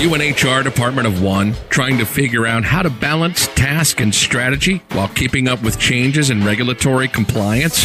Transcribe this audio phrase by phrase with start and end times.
[0.00, 4.12] You an HR department of one trying to figure out how to balance task and
[4.12, 7.84] strategy while keeping up with changes in regulatory compliance?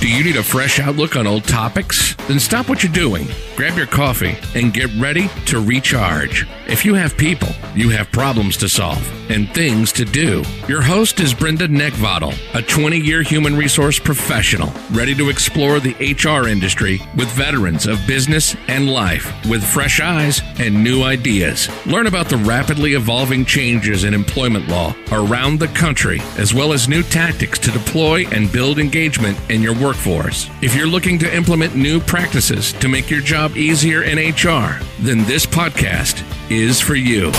[0.00, 2.16] Do you need a fresh outlook on old topics?
[2.26, 6.46] Then stop what you're doing, grab your coffee, and get ready to recharge.
[6.70, 10.44] If you have people, you have problems to solve and things to do.
[10.68, 15.94] Your host is Brenda Neckvatal, a 20 year human resource professional, ready to explore the
[15.98, 21.68] HR industry with veterans of business and life with fresh eyes and new ideas.
[21.86, 26.88] Learn about the rapidly evolving changes in employment law around the country, as well as
[26.88, 30.48] new tactics to deploy and build engagement in your workforce.
[30.62, 35.24] If you're looking to implement new practices to make your job easier in HR, then
[35.24, 37.30] this podcast is for you.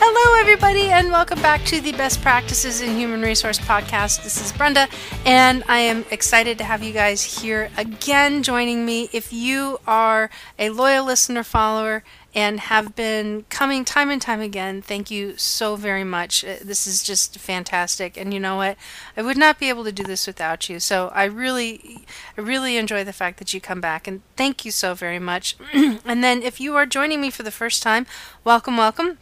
[0.00, 4.22] Hello, everybody, and welcome back to the Best Practices in Human Resource podcast.
[4.22, 4.86] This is Brenda,
[5.24, 9.08] and I am excited to have you guys here again joining me.
[9.12, 12.04] If you are a loyal listener, follower,
[12.34, 16.44] and have been coming time and time again, thank you so very much.
[16.44, 18.76] Uh, This is just fantastic, and you know what?
[19.16, 20.78] I would not be able to do this without you.
[20.78, 22.04] So I really,
[22.36, 25.56] I really enjoy the fact that you come back, and thank you so very much.
[25.72, 28.06] and then, if you are joining me for the first time,
[28.44, 29.18] welcome, welcome.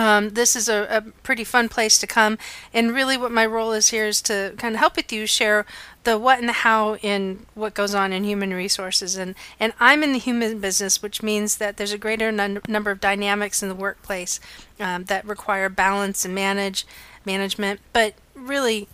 [0.00, 2.38] Um, this is a, a pretty fun place to come,
[2.72, 5.66] and really, what my role is here is to kind of help with you share
[6.04, 9.16] the what and the how in what goes on in human resources.
[9.16, 12.98] And and I'm in the human business, which means that there's a greater number of
[12.98, 14.40] dynamics in the workplace
[14.78, 16.86] um, that require balance and manage
[17.26, 17.80] management.
[17.92, 18.88] But really,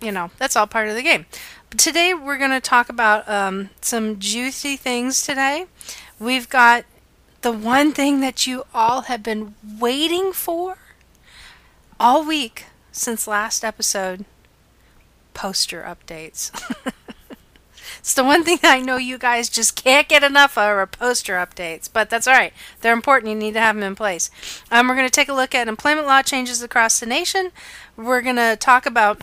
[0.00, 1.26] you know, that's all part of the game.
[1.70, 5.26] But today, we're going to talk about um, some juicy things.
[5.26, 5.66] Today,
[6.20, 6.84] we've got
[7.42, 10.78] the one thing that you all have been waiting for
[11.98, 14.24] all week since last episode
[15.32, 16.50] poster updates.
[17.98, 21.34] it's the one thing I know you guys just can't get enough of are poster
[21.34, 22.52] updates, but that's all right.
[22.80, 23.30] They're important.
[23.30, 24.30] You need to have them in place.
[24.70, 27.52] Um, we're going to take a look at employment law changes across the nation.
[27.96, 29.22] We're going to talk about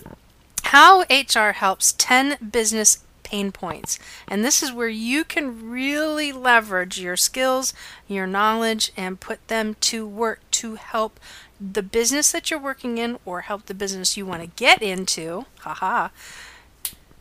[0.64, 4.00] how HR helps 10 business pain points.
[4.26, 7.74] And this is where you can really leverage your skills,
[8.08, 11.20] your knowledge, and put them to work to help
[11.60, 15.46] the business that you're working in or help the business you want to get into.
[15.60, 16.08] Haha.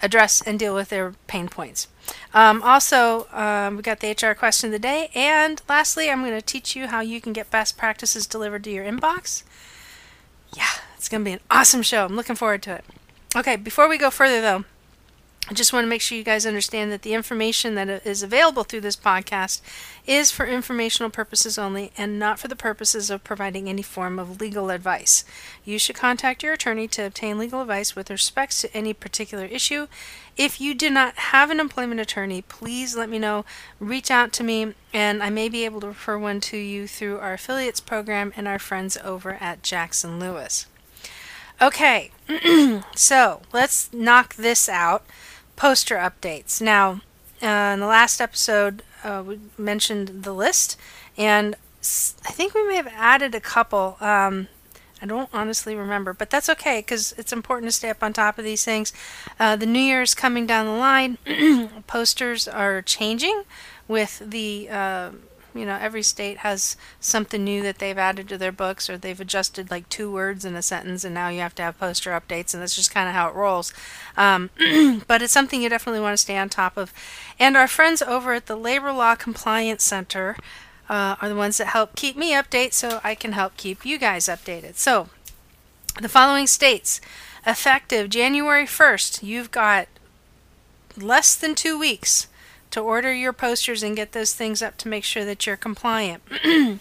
[0.00, 1.88] Address and deal with their pain points.
[2.32, 5.10] Um, also, um, we got the HR question of the day.
[5.12, 8.70] And lastly, I'm going to teach you how you can get best practices delivered to
[8.70, 9.42] your inbox.
[10.56, 12.04] Yeah, it's going to be an awesome show.
[12.04, 12.84] I'm looking forward to it.
[13.34, 14.64] Okay, before we go further though,
[15.48, 18.64] I just want to make sure you guys understand that the information that is available
[18.64, 19.60] through this podcast
[20.04, 24.40] is for informational purposes only and not for the purposes of providing any form of
[24.40, 25.24] legal advice.
[25.64, 29.86] You should contact your attorney to obtain legal advice with respect to any particular issue.
[30.36, 33.44] If you do not have an employment attorney, please let me know.
[33.78, 37.18] Reach out to me, and I may be able to refer one to you through
[37.18, 40.66] our affiliates program and our friends over at Jackson Lewis.
[41.62, 42.10] Okay,
[42.96, 45.04] so let's knock this out
[45.56, 46.60] poster updates.
[46.60, 47.00] Now,
[47.42, 50.78] uh, in the last episode, uh, we mentioned the list,
[51.16, 53.96] and I think we may have added a couple.
[54.00, 54.48] Um,
[55.02, 58.38] I don't honestly remember, but that's okay because it's important to stay up on top
[58.38, 58.92] of these things.
[59.38, 61.18] Uh, the new year is coming down the line.
[61.86, 63.42] Posters are changing
[63.88, 64.68] with the.
[65.56, 69.20] You know, every state has something new that they've added to their books, or they've
[69.20, 72.52] adjusted like two words in a sentence, and now you have to have poster updates,
[72.54, 73.72] and that's just kind of how it rolls.
[74.16, 74.50] Um,
[75.06, 76.92] but it's something you definitely want to stay on top of.
[77.38, 80.36] And our friends over at the Labor Law Compliance Center
[80.88, 83.98] uh, are the ones that help keep me updated, so I can help keep you
[83.98, 84.76] guys updated.
[84.76, 85.08] So,
[86.00, 87.00] the following states,
[87.46, 89.88] effective January 1st, you've got
[90.96, 92.26] less than two weeks
[92.76, 96.22] to order your posters and get those things up to make sure that you're compliant.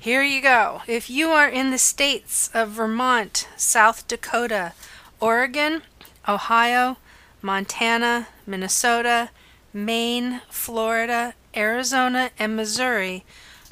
[0.00, 0.82] Here you go.
[0.88, 4.72] If you are in the states of Vermont, South Dakota,
[5.20, 5.82] Oregon,
[6.26, 6.96] Ohio,
[7.42, 9.30] Montana, Minnesota,
[9.72, 13.24] Maine, Florida, Arizona, and Missouri,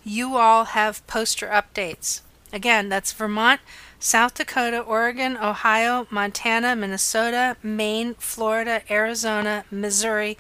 [0.05, 2.21] you all have poster updates.
[2.53, 3.61] Again, that's Vermont,
[3.99, 10.39] South Dakota, Oregon, Ohio, Montana, Minnesota, Maine, Florida, Arizona, Missouri.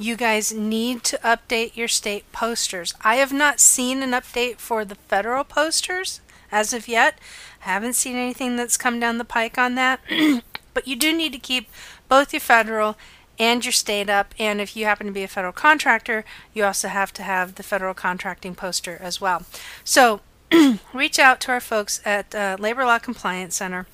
[0.00, 2.94] You guys need to update your state posters.
[3.02, 7.18] I have not seen an update for the federal posters as of yet.
[7.66, 10.00] I haven't seen anything that's come down the pike on that.
[10.72, 11.68] but you do need to keep
[12.08, 12.96] both your federal
[13.38, 14.34] and your state up.
[14.38, 16.24] And if you happen to be a federal contractor,
[16.54, 19.42] you also have to have the federal contracting poster as well.
[19.84, 20.22] So
[20.94, 23.86] reach out to our folks at uh, Labor Law Compliance Center.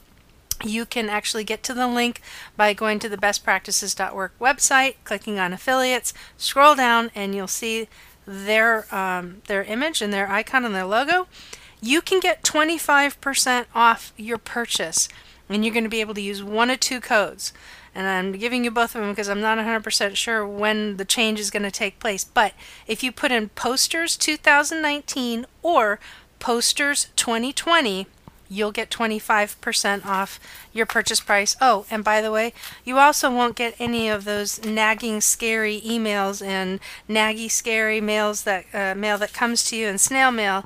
[0.65, 2.23] You can actually get to the link
[2.57, 7.89] by going to the bestpractices.org website, clicking on affiliates, scroll down, and you'll see
[8.27, 11.29] their um, their image and their icon and their logo,
[11.81, 15.09] you can get 25% off your purchase.
[15.49, 17.53] And you're going to be able to use one of two codes.
[17.95, 21.39] And I'm giving you both of them because I'm not 100% sure when the change
[21.39, 22.25] is going to take place.
[22.25, 22.53] But
[22.89, 26.01] if you put in posters 2019 or
[26.41, 28.09] posters 2020,
[28.49, 30.41] you'll get 25% off
[30.73, 31.57] your purchase price.
[31.61, 32.53] Oh, and by the way,
[32.85, 38.67] you also won't get any of those nagging, scary emails and naggy, scary mails that
[38.73, 40.65] uh, mail that comes to you in snail mail,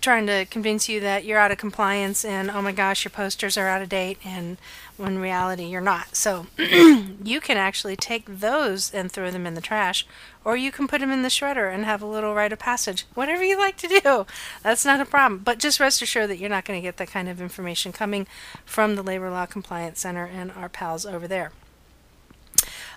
[0.00, 3.56] trying to convince you that you're out of compliance and oh my gosh, your posters
[3.56, 4.56] are out of date and
[4.96, 6.16] when reality you're not.
[6.16, 10.06] So you can actually take those and throw them in the trash,
[10.44, 13.04] or you can put them in the shredder and have a little rite of passage.
[13.14, 14.26] Whatever you like to do,
[14.62, 15.40] that's not a problem.
[15.44, 18.26] But just rest assured that you're not going to get that kind of information coming
[18.64, 21.52] from the Labor Law Compliance Center and our pals over there.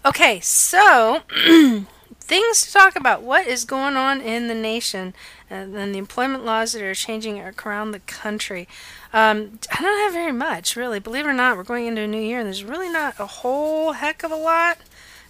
[0.06, 1.22] Okay, so
[2.30, 3.24] things to talk about.
[3.24, 5.16] What is going on in the nation
[5.50, 8.68] and, and the employment laws that are changing around the country?
[9.12, 11.00] Um, I don't have very much, really.
[11.00, 13.26] Believe it or not, we're going into a new year, and there's really not a
[13.26, 14.78] whole heck of a lot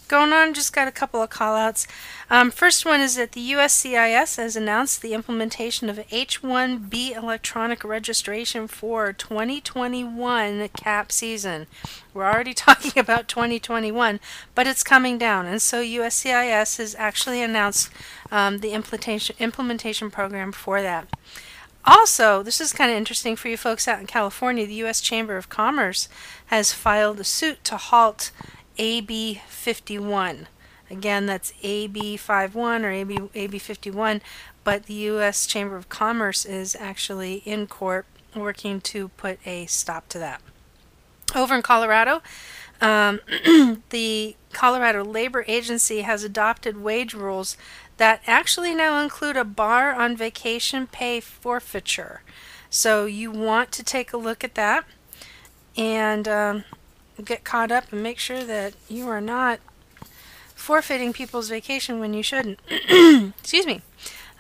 [0.09, 0.53] going on.
[0.53, 1.87] Just got a couple of call outs.
[2.29, 8.67] Um, first one is that the USCIS has announced the implementation of H1B electronic registration
[8.67, 11.67] for 2021 CAP season.
[12.13, 14.19] We're already talking about 2021,
[14.55, 17.89] but it's coming down, and so USCIS has actually announced
[18.31, 21.07] um, the implementation implementation program for that.
[21.85, 24.67] Also, this is kind of interesting for you folks out in California.
[24.67, 25.01] The U.S.
[25.01, 26.09] Chamber of Commerce
[26.47, 28.31] has filed a suit to halt
[28.79, 30.47] AB 51.
[30.89, 34.21] Again, that's AB 51 or AB, AB 51,
[34.63, 35.45] but the U.S.
[35.45, 40.41] Chamber of Commerce is actually in court working to put a stop to that.
[41.35, 42.23] Over in Colorado,
[42.81, 43.19] um,
[43.89, 47.55] the Colorado Labor Agency has adopted wage rules
[47.97, 52.21] that actually now include a bar on vacation pay forfeiture.
[52.69, 54.85] So you want to take a look at that
[55.77, 56.63] and um,
[57.23, 59.59] get caught up and make sure that you are not
[60.55, 62.59] forfeiting people's vacation when you shouldn't.
[63.39, 63.81] Excuse me.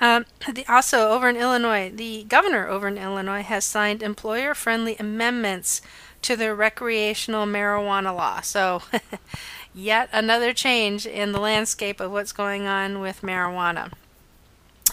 [0.01, 4.95] Um, the, also, over in Illinois, the governor over in Illinois has signed employer friendly
[4.97, 5.81] amendments
[6.21, 8.41] to the recreational marijuana law.
[8.41, 8.81] So,
[9.73, 13.91] yet another change in the landscape of what's going on with marijuana.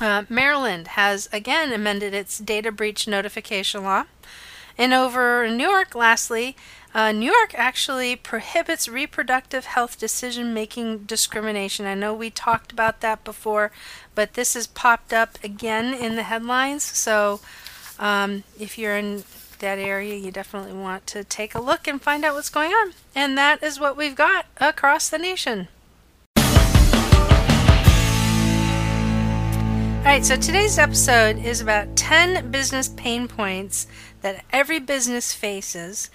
[0.00, 4.04] Uh, Maryland has again amended its data breach notification law.
[4.78, 6.54] And over in New York, lastly,
[6.96, 11.84] uh, New York actually prohibits reproductive health decision making discrimination.
[11.84, 13.70] I know we talked about that before,
[14.14, 16.82] but this has popped up again in the headlines.
[16.82, 17.40] So
[17.98, 19.24] um, if you're in
[19.58, 22.94] that area, you definitely want to take a look and find out what's going on.
[23.14, 25.68] And that is what we've got across the nation.
[29.98, 33.86] All right, so today's episode is about 10 business pain points
[34.22, 36.10] that every business faces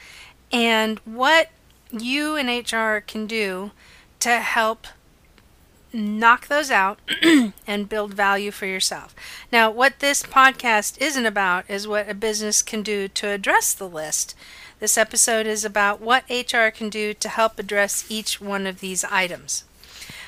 [0.51, 1.49] and what
[1.91, 3.71] you and HR can do
[4.19, 4.87] to help
[5.93, 6.99] knock those out
[7.67, 9.15] and build value for yourself.
[9.51, 13.89] Now, what this podcast isn't about is what a business can do to address the
[13.89, 14.35] list.
[14.79, 19.03] This episode is about what HR can do to help address each one of these
[19.05, 19.63] items.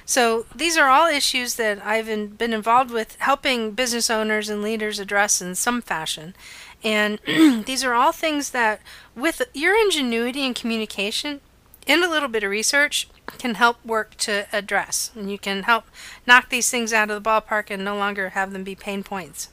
[0.05, 4.99] So, these are all issues that I've been involved with helping business owners and leaders
[4.99, 6.35] address in some fashion.
[6.83, 7.19] And
[7.65, 8.81] these are all things that,
[9.15, 11.41] with your ingenuity and communication,
[11.87, 15.11] and a little bit of research can help work to address.
[15.15, 15.85] And you can help
[16.25, 19.49] knock these things out of the ballpark and no longer have them be pain points.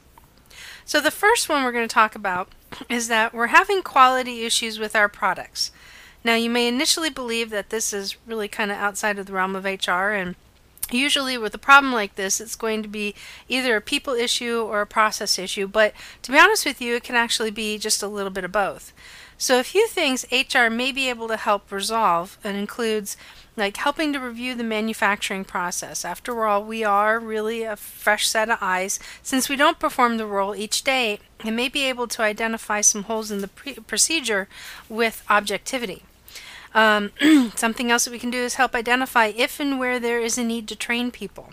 [0.85, 2.49] So, the first one we're going to talk about
[2.89, 5.71] is that we're having quality issues with our products.
[6.23, 9.57] Now, you may initially believe that this is really kind of outside of the realm
[9.57, 10.35] of HR, and
[10.93, 13.15] usually with a problem like this, it's going to be
[13.49, 17.05] either a people issue or a process issue, but to be honest with you, it
[17.05, 18.93] can actually be just a little bit of both.
[19.39, 23.17] So a few things HR may be able to help resolve and includes
[23.57, 26.05] like helping to review the manufacturing process.
[26.05, 29.01] After all, we are really a fresh set of eyes.
[29.23, 33.05] Since we don't perform the role each day, it may be able to identify some
[33.05, 34.47] holes in the pre- procedure
[34.91, 36.05] with objectivity.
[36.75, 37.13] Um,
[37.57, 40.45] something else that we can do is help identify if and where there is a
[40.45, 41.53] need to train people.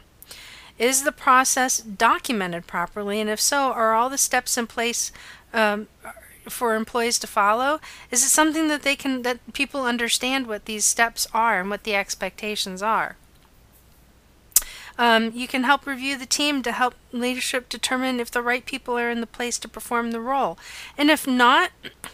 [0.78, 3.20] Is the process documented properly?
[3.20, 5.12] And if so, are all the steps in place
[5.54, 5.88] um,
[6.48, 7.80] for employees to follow?
[8.12, 11.84] Is it something that they can that people understand what these steps are and what
[11.84, 13.16] the expectations are?
[14.98, 18.98] Um, you can help review the team to help leadership determine if the right people
[18.98, 20.58] are in the place to perform the role.
[20.98, 21.72] And if not,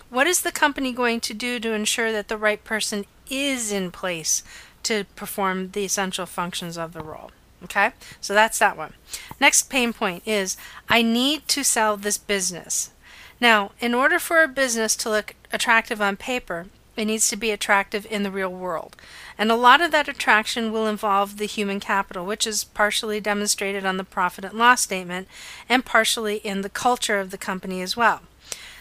[0.10, 3.92] what is the company going to do to ensure that the right person is in
[3.92, 4.44] place
[4.84, 7.32] to perform the essential functions of the role?
[7.63, 8.94] Okay, so that's that one.
[9.40, 10.58] Next pain point is
[10.90, 12.92] I need to sell this business.
[13.40, 17.52] Now, in order for a business to look attractive on paper, it needs to be
[17.52, 18.96] attractive in the real world.
[19.38, 23.86] And a lot of that attraction will involve the human capital, which is partially demonstrated
[23.86, 25.28] on the profit and loss statement
[25.68, 28.22] and partially in the culture of the company as well.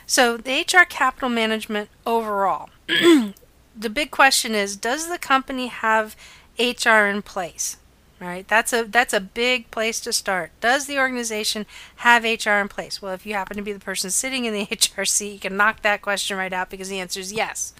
[0.07, 6.17] So, the HR capital management overall, the big question is does the company have
[6.59, 7.79] HR in place?
[8.23, 8.47] Right?
[8.47, 10.53] That's a that's a big place to start.
[10.61, 13.03] Does the organization have HR in place?
[13.03, 14.69] Well, if you happen to be the person sitting in the
[15.01, 17.75] HR seat, you can knock that question right out because the answer is yes.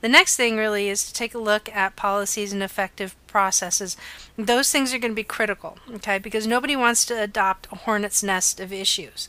[0.00, 3.96] The next thing really is to take a look at policies and effective processes.
[4.38, 6.18] Those things are going to be critical, okay?
[6.18, 9.28] Because nobody wants to adopt a hornet's nest of issues.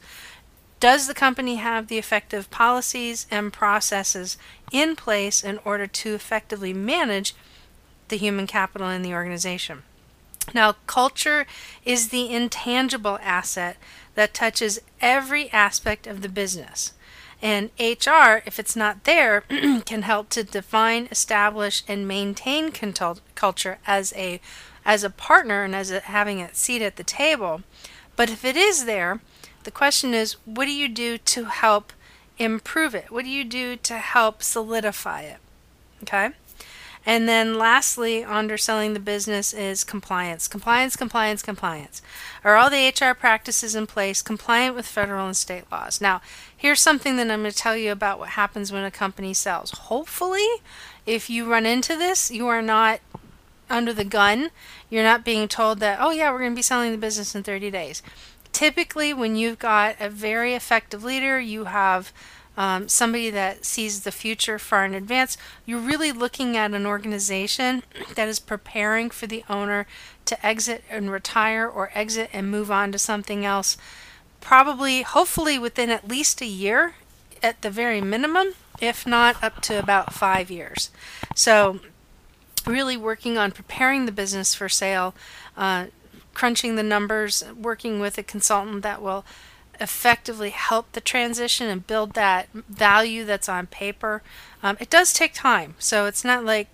[0.79, 4.37] Does the company have the effective policies and processes
[4.71, 7.35] in place in order to effectively manage
[8.09, 9.83] the human capital in the organization?
[10.53, 11.46] Now, culture
[11.86, 13.77] is the intangible asset
[14.15, 16.93] that touches every aspect of the business.
[17.41, 19.41] And HR, if it's not there,
[19.86, 24.39] can help to define, establish, and maintain culture as a
[24.84, 27.62] as a partner and as a, having a seat at the table.
[28.15, 29.22] But if it is there,
[29.63, 31.93] the question is, what do you do to help
[32.39, 33.12] improve it?
[33.12, 35.38] What do you do to help solidify it?
[36.03, 36.31] Okay.
[37.05, 40.48] And then lastly, underselling the business is compliance.
[40.48, 42.01] Compliance, compliance, compliance.
[42.43, 46.00] Are all the HR practices in place compliant with federal and state laws?
[46.00, 46.22] Now,
[46.55, 49.72] here's something that I'm going to tell you about what happens when a company sells.
[49.72, 50.48] Hopefully,
[51.05, 53.00] if you run into this, you are not
[53.67, 54.51] under the gun.
[54.89, 57.41] You're not being told that, oh, yeah, we're going to be selling the business in
[57.41, 58.03] 30 days.
[58.51, 62.13] Typically, when you've got a very effective leader, you have
[62.58, 67.84] um, somebody that sees the future far in advance, you're really looking at an organization
[68.15, 69.88] that is preparing for the owner
[70.25, 73.77] to exit and retire or exit and move on to something else,
[74.39, 76.96] probably, hopefully, within at least a year
[77.41, 80.91] at the very minimum, if not up to about five years.
[81.36, 81.79] So,
[82.67, 85.15] really working on preparing the business for sale,
[85.58, 85.88] uh,
[86.34, 89.25] crunching the numbers, working with a consultant that will
[89.81, 94.21] effectively help the transition and build that value that's on paper.
[94.61, 96.67] Um, it does take time, so it's not like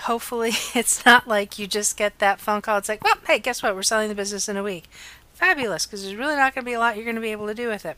[0.00, 2.78] hopefully it's not like you just get that phone call.
[2.78, 3.74] It's like, well, hey, guess what?
[3.74, 4.88] We're selling the business in a week.
[5.34, 7.46] Fabulous, because there's really not going to be a lot you're going to be able
[7.48, 7.96] to do with it.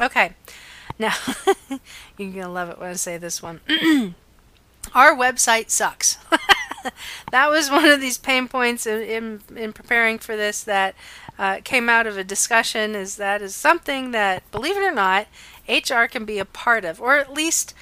[0.00, 0.32] Okay,
[0.98, 1.14] now
[1.68, 1.78] you're
[2.18, 3.60] going to love it when I say this one.
[4.94, 6.16] Our website sucks.
[7.32, 10.94] that was one of these pain points in, in, in preparing for this that
[11.38, 15.26] uh, came out of a discussion is that is something that, believe it or not,
[15.68, 17.74] HR can be a part of, or at least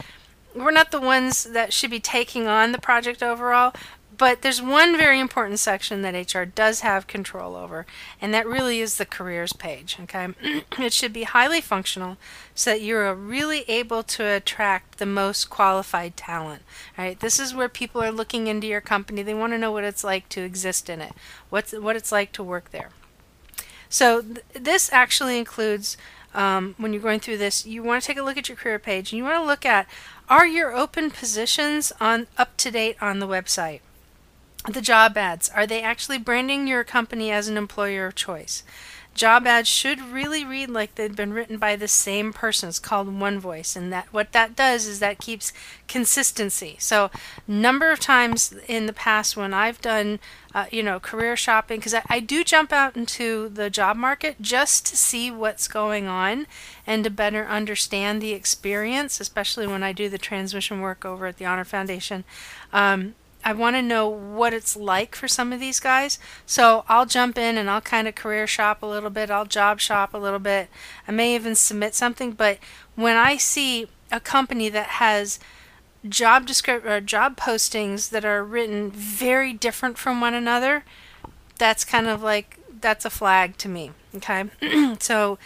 [0.55, 3.75] we're not the ones that should be taking on the project overall,
[4.17, 7.87] but there's one very important section that HR does have control over,
[8.21, 9.97] and that really is the careers page.
[10.03, 10.29] Okay,
[10.79, 12.17] it should be highly functional
[12.55, 16.63] so that you're really able to attract the most qualified talent.
[16.97, 19.23] Right, this is where people are looking into your company.
[19.23, 21.15] They want to know what it's like to exist in it,
[21.51, 22.91] what's what it's like to work there.
[23.95, 25.97] So th- this actually includes
[26.35, 28.81] um, when you're going through this, you want to take a look at your career
[28.81, 29.87] page and you want to look at
[30.29, 33.83] are your open positions on up to date on the website?
[34.69, 38.65] The job ads, are they actually branding your company as an employer of choice?
[39.15, 42.69] Job ads should really read like they've been written by the same person.
[42.69, 45.53] It's called One Voice, and that what that does is that keeps
[45.89, 46.77] consistency.
[46.79, 47.11] So,
[47.47, 50.19] number of times in the past when I've done,
[50.55, 54.41] uh, you know, career shopping, because I, I do jump out into the job market
[54.41, 56.47] just to see what's going on
[56.87, 61.39] and to better understand the experience, especially when I do the transmission work over at
[61.39, 62.25] the Honor Foundation.
[62.73, 66.19] Um, I want to know what it's like for some of these guys.
[66.47, 69.31] So I'll jump in and I'll kind of career shop a little bit.
[69.31, 70.71] I'll job shop a little bit.
[71.07, 72.33] I may even submit something.
[72.33, 72.59] But
[72.95, 75.39] when I see a company that has
[76.09, 80.85] job descript or job postings that are written very different from one another,
[81.59, 83.93] that's kind of like that's a flag to me.
[84.17, 84.45] Okay,
[85.01, 85.39] so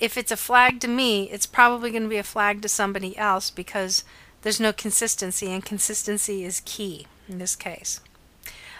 [0.00, 3.16] if it's a flag to me, it's probably going to be a flag to somebody
[3.16, 4.04] else because
[4.42, 8.00] there's no consistency, and consistency is key in this case.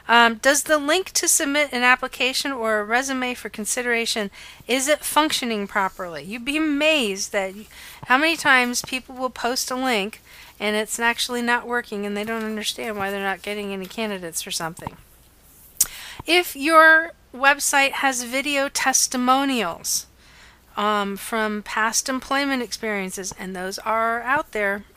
[0.09, 4.31] Um, does the link to submit an application or a resume for consideration
[4.67, 6.25] is it functioning properly?
[6.25, 7.55] You'd be amazed that
[8.07, 10.21] how many times people will post a link
[10.59, 14.43] and it's actually not working and they don't understand why they're not getting any candidates
[14.43, 14.97] for something.
[16.27, 20.07] If your website has video testimonials
[20.77, 24.85] um, from past employment experiences, and those are out there.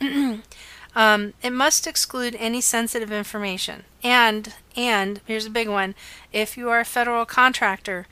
[0.96, 3.84] Um, it must exclude any sensitive information.
[4.02, 5.94] And and here's a big one:
[6.32, 8.06] if you are a federal contractor,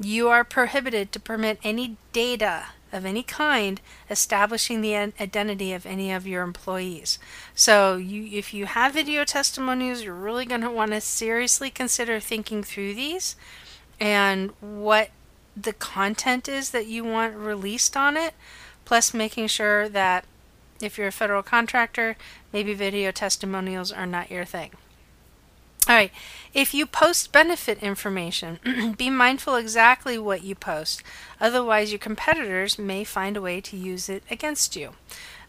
[0.00, 6.12] you are prohibited to permit any data of any kind establishing the identity of any
[6.12, 7.18] of your employees.
[7.54, 12.20] So, you, if you have video testimonials, you're really going to want to seriously consider
[12.20, 13.34] thinking through these
[14.00, 15.10] and what
[15.56, 18.34] the content is that you want released on it,
[18.84, 20.24] plus making sure that
[20.84, 22.16] if you're a federal contractor,
[22.52, 24.70] maybe video testimonials are not your thing.
[25.86, 26.12] All right,
[26.54, 31.02] if you post benefit information, be mindful exactly what you post.
[31.42, 34.94] Otherwise, your competitors may find a way to use it against you.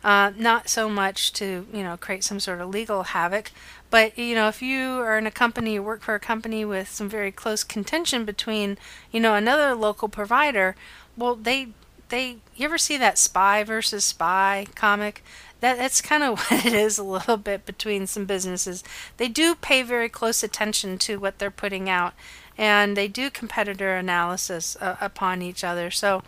[0.04, 3.52] Uh, not so much to you know create some sort of legal havoc,
[3.90, 6.90] but you know if you are in a company, you work for a company with
[6.90, 8.78] some very close contention between
[9.12, 10.76] you know another local provider,
[11.16, 11.70] well they
[12.16, 15.22] they you ever see that spy versus spy comic?
[15.66, 18.84] that that's kind of what it is a little bit between some businesses.
[19.18, 22.14] They do pay very close attention to what they're putting out,
[22.58, 25.90] and they do competitor analysis uh, upon each other.
[25.92, 26.24] So,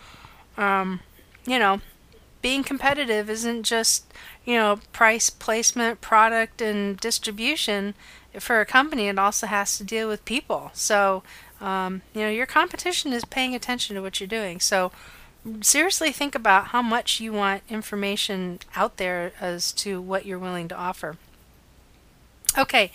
[0.58, 1.02] um,
[1.46, 1.82] you know,
[2.42, 4.12] being competitive isn't just
[4.46, 7.94] you know price, placement, product, and distribution.
[8.40, 10.70] For a company, it also has to deal with people.
[10.74, 11.24] So,
[11.60, 14.60] um, you know, your competition is paying attention to what you're doing.
[14.60, 14.92] So
[15.62, 20.68] seriously think about how much you want information out there as to what you're willing
[20.70, 21.18] to offer.
[22.58, 22.92] Okay,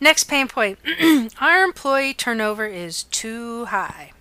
[0.00, 0.78] next pain point.
[1.40, 4.12] Our employee turnover is too high.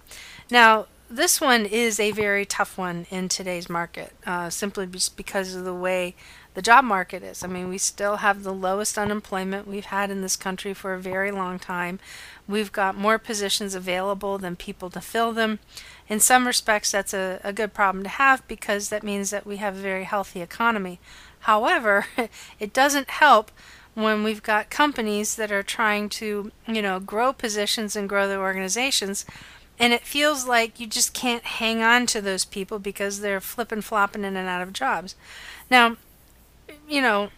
[0.49, 5.63] Now, this one is a very tough one in today's market, uh, simply because of
[5.63, 6.15] the way
[6.53, 7.43] the job market is.
[7.43, 10.99] I mean, we still have the lowest unemployment we've had in this country for a
[10.99, 11.99] very long time.
[12.47, 15.59] We've got more positions available than people to fill them.
[16.07, 19.57] In some respects, that's a, a good problem to have because that means that we
[19.57, 20.99] have a very healthy economy.
[21.41, 22.05] However,
[22.59, 23.51] it doesn't help
[23.95, 28.41] when we've got companies that are trying to, you know, grow positions and grow their
[28.41, 29.25] organizations
[29.79, 33.81] and it feels like you just can't hang on to those people because they're flipping
[33.81, 35.15] flopping in and out of jobs.
[35.69, 35.97] Now,
[36.87, 37.29] you know,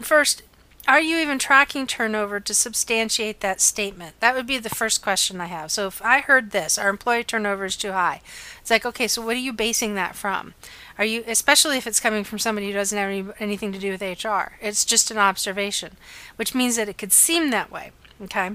[0.00, 0.42] first,
[0.88, 4.18] are you even tracking turnover to substantiate that statement?
[4.18, 5.70] That would be the first question I have.
[5.70, 8.20] So if I heard this, our employee turnover is too high,
[8.60, 10.54] it's like, okay, so what are you basing that from?
[10.98, 13.92] Are you, especially if it's coming from somebody who doesn't have any, anything to do
[13.92, 14.54] with HR?
[14.60, 15.96] It's just an observation,
[16.36, 17.92] which means that it could seem that way.
[18.20, 18.52] Okay,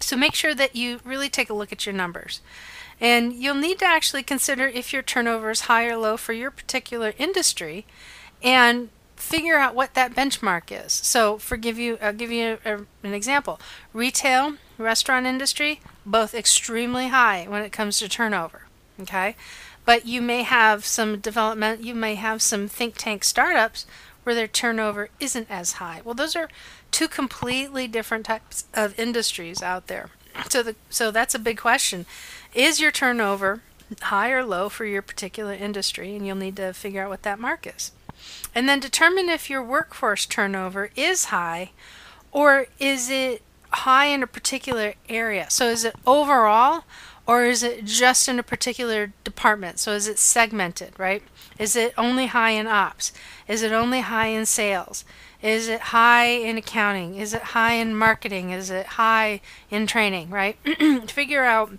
[0.00, 2.40] so make sure that you really take a look at your numbers.
[3.00, 6.50] And you'll need to actually consider if your turnover is high or low for your
[6.50, 7.84] particular industry
[8.42, 10.92] and figure out what that benchmark is.
[10.92, 13.60] So, for give you, I'll give you a, an example.
[13.92, 18.62] Retail, restaurant industry, both extremely high when it comes to turnover.
[19.00, 19.36] Okay,
[19.84, 21.82] but you may have some development.
[21.82, 23.86] You may have some think tank startups
[24.22, 26.00] where their turnover isn't as high.
[26.04, 26.48] Well, those are
[26.90, 30.10] two completely different types of industries out there.
[30.48, 32.06] So the so that's a big question.
[32.54, 33.62] Is your turnover
[34.02, 36.16] high or low for your particular industry?
[36.16, 37.92] And you'll need to figure out what that mark is.
[38.54, 41.70] And then determine if your workforce turnover is high
[42.32, 45.46] or is it high in a particular area.
[45.50, 46.84] So is it overall
[47.26, 49.78] or is it just in a particular department?
[49.78, 51.22] So is it segmented, right?
[51.58, 53.12] Is it only high in ops?
[53.48, 55.04] Is it only high in sales?
[55.42, 57.16] Is it high in accounting?
[57.16, 58.50] Is it high in marketing?
[58.50, 60.56] Is it high in training, right?
[61.08, 61.72] Figure out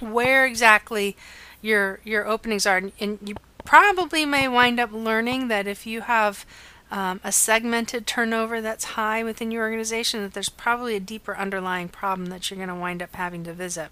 [0.00, 1.16] where exactly
[1.62, 6.46] your your openings are and you probably may wind up learning that if you have
[6.90, 11.88] um, a segmented turnover that's high within your organization, that there's probably a deeper underlying
[11.88, 13.88] problem that you're going to wind up having to visit.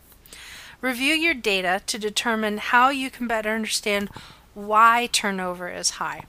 [0.80, 4.08] Review your data to determine how you can better understand
[4.54, 6.24] why turnover is high.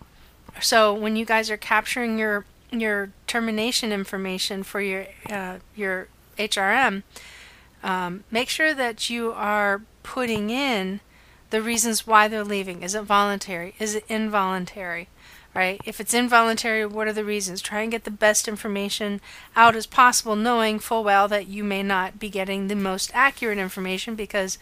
[0.61, 7.03] So when you guys are capturing your your termination information for your uh, your HRM,
[7.83, 11.01] um, make sure that you are putting in
[11.53, 12.81] the reasons why they're leaving.
[12.81, 13.75] Is it voluntary?
[13.77, 15.07] Is it involuntary?
[15.53, 15.79] Right?
[15.85, 17.61] If it's involuntary, what are the reasons?
[17.61, 19.21] Try and get the best information
[19.55, 23.59] out as possible, knowing full well that you may not be getting the most accurate
[23.59, 24.57] information because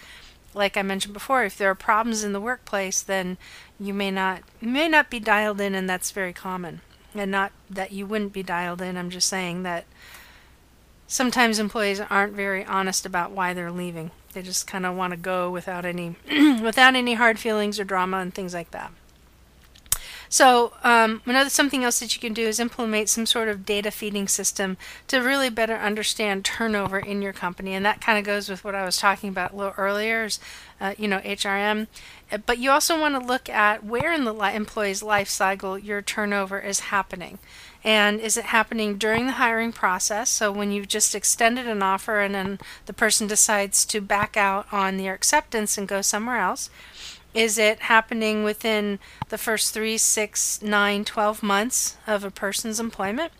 [0.53, 3.37] like I mentioned before, if there are problems in the workplace, then
[3.79, 6.81] you may not may not be dialed in, and that's very common.
[7.15, 8.97] And not that you wouldn't be dialed in.
[8.97, 9.85] I'm just saying that
[11.07, 14.11] sometimes employees aren't very honest about why they're leaving.
[14.31, 16.15] They just kind of want to go without any
[16.61, 18.91] without any hard feelings or drama and things like that.
[20.31, 23.91] So, um, another something else that you can do is implement some sort of data
[23.91, 28.47] feeding system to really better understand turnover in your company, and that kind of goes
[28.47, 30.23] with what I was talking about a little earlier.
[30.23, 30.39] Is,
[30.79, 31.87] uh, you know, HRM,
[32.31, 35.77] uh, but you also want to look at where in the li- employee's life cycle
[35.77, 37.37] your turnover is happening.
[37.83, 40.29] And is it happening during the hiring process?
[40.29, 44.65] So when you've just extended an offer and then the person decides to back out
[44.71, 46.69] on their acceptance and go somewhere else?
[47.33, 53.31] Is it happening within the first three, six, nine, twelve months of a person's employment?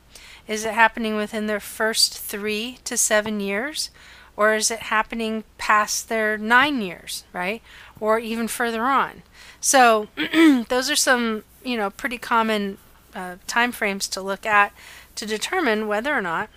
[0.48, 3.90] Is it happening within their first three to seven years?
[4.38, 7.62] Or is it happening past their nine years, right?
[8.00, 9.24] Or even further on?
[9.60, 10.08] So
[10.70, 12.78] those are some, you know, pretty common
[13.14, 14.72] uh, time frames to look at
[15.16, 16.50] to determine whether or not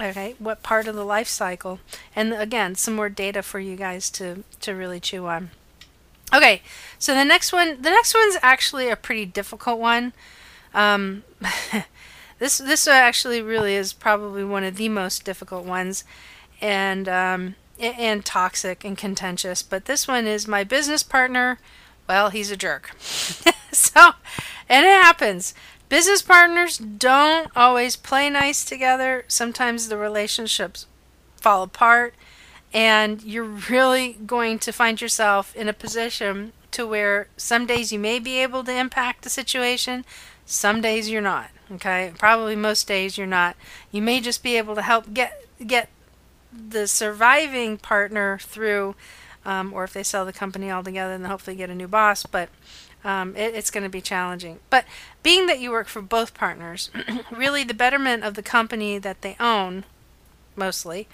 [0.00, 1.78] okay what part of the life cycle
[2.16, 5.50] and again some more data for you guys to to really chew on
[6.32, 6.62] okay
[6.98, 10.12] so the next one the next one's actually a pretty difficult one.
[10.72, 11.24] Um,
[12.38, 16.04] this this actually really is probably one of the most difficult ones
[16.60, 21.58] and um, and toxic and contentious but this one is my business partner
[22.08, 22.94] well he's a jerk.
[23.72, 24.12] So
[24.68, 25.54] and it happens.
[25.88, 29.24] Business partners don't always play nice together.
[29.28, 30.86] Sometimes the relationships
[31.36, 32.14] fall apart,
[32.72, 37.98] and you're really going to find yourself in a position to where some days you
[37.98, 40.04] may be able to impact the situation,
[40.46, 41.50] some days you're not.
[41.70, 43.56] Okay, probably most days you're not.
[43.90, 45.88] You may just be able to help get get
[46.52, 48.94] the surviving partner through,
[49.44, 52.24] um, or if they sell the company altogether, then hopefully get a new boss.
[52.24, 52.50] But
[53.04, 54.58] um, it, it's going to be challenging.
[54.70, 54.84] But
[55.22, 56.90] being that you work for both partners,
[57.30, 59.84] really the betterment of the company that they own,
[60.56, 61.08] mostly,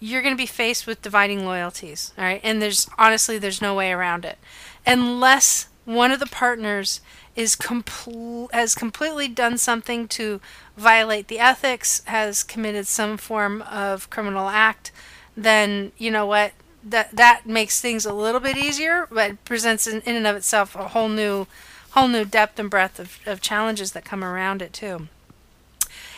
[0.00, 2.12] you're going to be faced with dividing loyalties.
[2.18, 4.38] All right, and there's honestly there's no way around it,
[4.86, 7.00] unless one of the partners
[7.36, 10.40] is compl- has completely done something to
[10.76, 14.92] violate the ethics, has committed some form of criminal act,
[15.36, 16.52] then you know what
[16.82, 20.76] that that makes things a little bit easier, but presents in, in and of itself
[20.76, 21.46] a whole new
[21.90, 25.08] whole new depth and breadth of, of challenges that come around it too.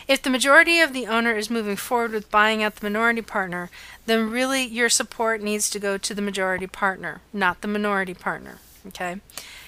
[0.07, 3.69] If the majority of the owner is moving forward with buying out the minority partner,
[4.05, 8.59] then really your support needs to go to the majority partner, not the minority partner.
[8.87, 9.17] Okay?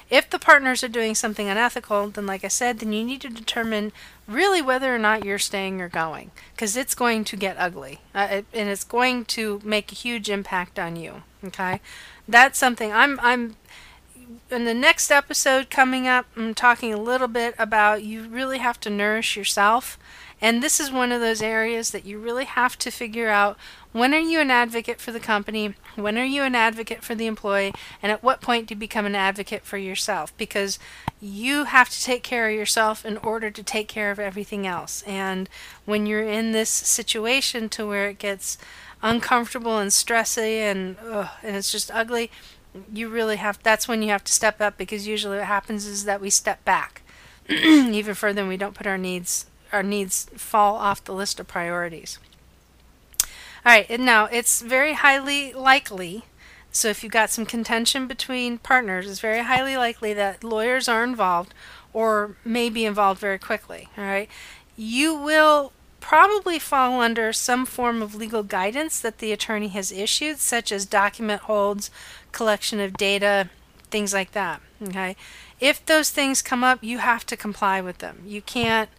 [0.09, 3.29] If the partners are doing something unethical, then, like I said, then you need to
[3.29, 3.91] determine
[4.27, 8.27] really whether or not you're staying or going, because it's going to get ugly, uh,
[8.31, 11.21] it, and it's going to make a huge impact on you.
[11.43, 11.79] Okay,
[12.27, 13.55] that's something I'm I'm
[14.51, 16.25] in the next episode coming up.
[16.35, 19.97] I'm talking a little bit about you really have to nourish yourself
[20.41, 23.57] and this is one of those areas that you really have to figure out
[23.91, 25.73] when are you an advocate for the company?
[25.95, 27.73] When are you an advocate for the employee?
[28.01, 30.35] And at what point do you become an advocate for yourself?
[30.37, 30.79] Because
[31.19, 35.01] you have to take care of yourself in order to take care of everything else.
[35.03, 35.49] And
[35.85, 38.57] when you're in this situation to where it gets
[39.01, 42.31] uncomfortable and stressy and ugh, and it's just ugly,
[42.93, 46.05] you really have that's when you have to step up because usually what happens is
[46.05, 47.01] that we step back
[47.49, 51.47] even further and we don't put our needs our needs fall off the list of
[51.47, 52.19] priorities.
[53.65, 56.23] All right, now it's very highly likely.
[56.71, 61.03] So if you've got some contention between partners, it's very highly likely that lawyers are
[61.03, 61.53] involved
[61.93, 63.89] or may be involved very quickly.
[63.97, 64.29] All right,
[64.77, 70.39] you will probably fall under some form of legal guidance that the attorney has issued,
[70.39, 71.91] such as document holds,
[72.31, 73.49] collection of data,
[73.91, 74.61] things like that.
[74.81, 75.15] Okay,
[75.59, 78.23] if those things come up, you have to comply with them.
[78.25, 78.89] You can't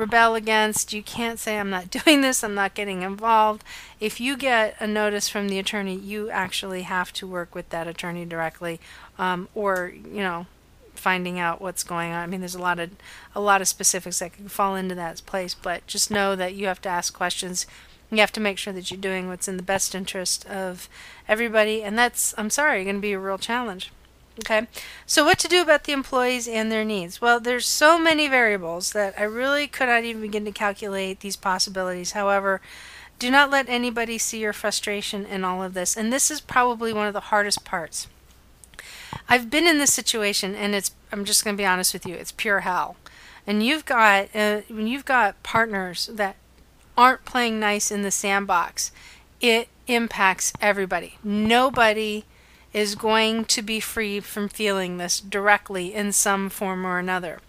[0.00, 0.92] rebel against.
[0.92, 3.62] You can't say, I'm not doing this, I'm not getting involved.
[4.00, 7.86] If you get a notice from the attorney, you actually have to work with that
[7.86, 8.80] attorney directly
[9.18, 10.46] um, or, you know,
[10.94, 12.22] finding out what's going on.
[12.22, 12.90] I mean, there's a lot of
[13.34, 16.66] a lot of specifics that can fall into that place, but just know that you
[16.66, 17.66] have to ask questions.
[18.10, 20.88] You have to make sure that you're doing what's in the best interest of
[21.28, 23.92] everybody, and that's I'm sorry, going to be a real challenge.
[24.40, 24.66] Okay,
[25.06, 27.20] so what to do about the employees and their needs?
[27.20, 31.36] Well, there's so many variables that I really could not even begin to calculate these
[31.36, 32.12] possibilities.
[32.12, 32.60] However,
[33.18, 35.94] do not let anybody see your frustration in all of this.
[35.94, 38.08] And this is probably one of the hardest parts.
[39.28, 42.14] I've been in this situation, and it's I'm just going to be honest with you,
[42.14, 42.96] it's pure hell.
[43.46, 46.36] And you've got uh, when you've got partners that
[46.96, 48.92] aren't playing nice in the sandbox,
[49.40, 51.18] it impacts everybody.
[51.24, 52.24] Nobody
[52.72, 57.40] is going to be free from feeling this directly in some form or another.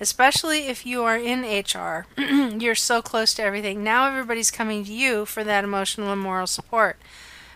[0.00, 2.06] Especially if you are in HR,
[2.58, 3.82] you're so close to everything.
[3.82, 6.98] Now everybody's coming to you for that emotional and moral support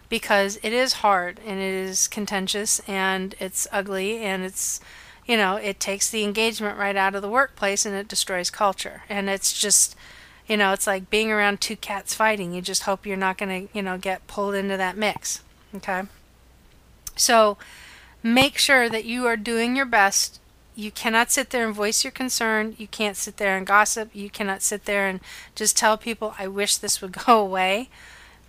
[0.09, 4.81] because it is hard and it is contentious and it's ugly and it's
[5.31, 9.05] you know, it takes the engagement right out of the workplace and it destroys culture.
[9.09, 9.95] And it's just,
[10.51, 12.53] you know, it's like being around two cats fighting.
[12.53, 15.45] You just hope you're not going to, you know, get pulled into that mix.
[15.77, 16.03] Okay.
[17.15, 17.57] So
[18.21, 20.41] make sure that you are doing your best.
[20.75, 22.75] You cannot sit there and voice your concern.
[22.79, 24.11] You can't sit there and gossip.
[24.13, 25.21] You cannot sit there and
[25.55, 27.89] just tell people, I wish this would go away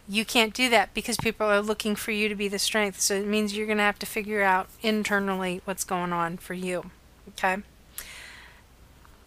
[0.08, 3.00] you can't do that because people are looking for you to be the strength.
[3.00, 6.54] So it means you're going to have to figure out internally what's going on for
[6.54, 6.92] you.
[7.30, 7.62] Okay?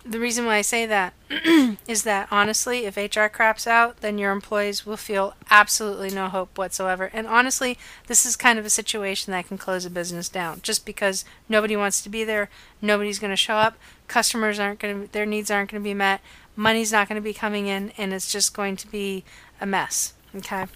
[0.06, 1.14] The reason why I say that
[1.88, 6.58] is that honestly, if HR craps out, then your employees will feel absolutely no hope
[6.58, 7.08] whatsoever.
[7.14, 10.84] And honestly, this is kind of a situation that can close a business down just
[10.84, 12.50] because nobody wants to be there,
[12.82, 15.94] nobody's going to show up, customers aren't going to, their needs aren't going to be
[15.94, 16.20] met,
[16.54, 19.24] money's not going to be coming in, and it's just going to be
[19.58, 20.12] a mess.
[20.36, 20.66] Okay.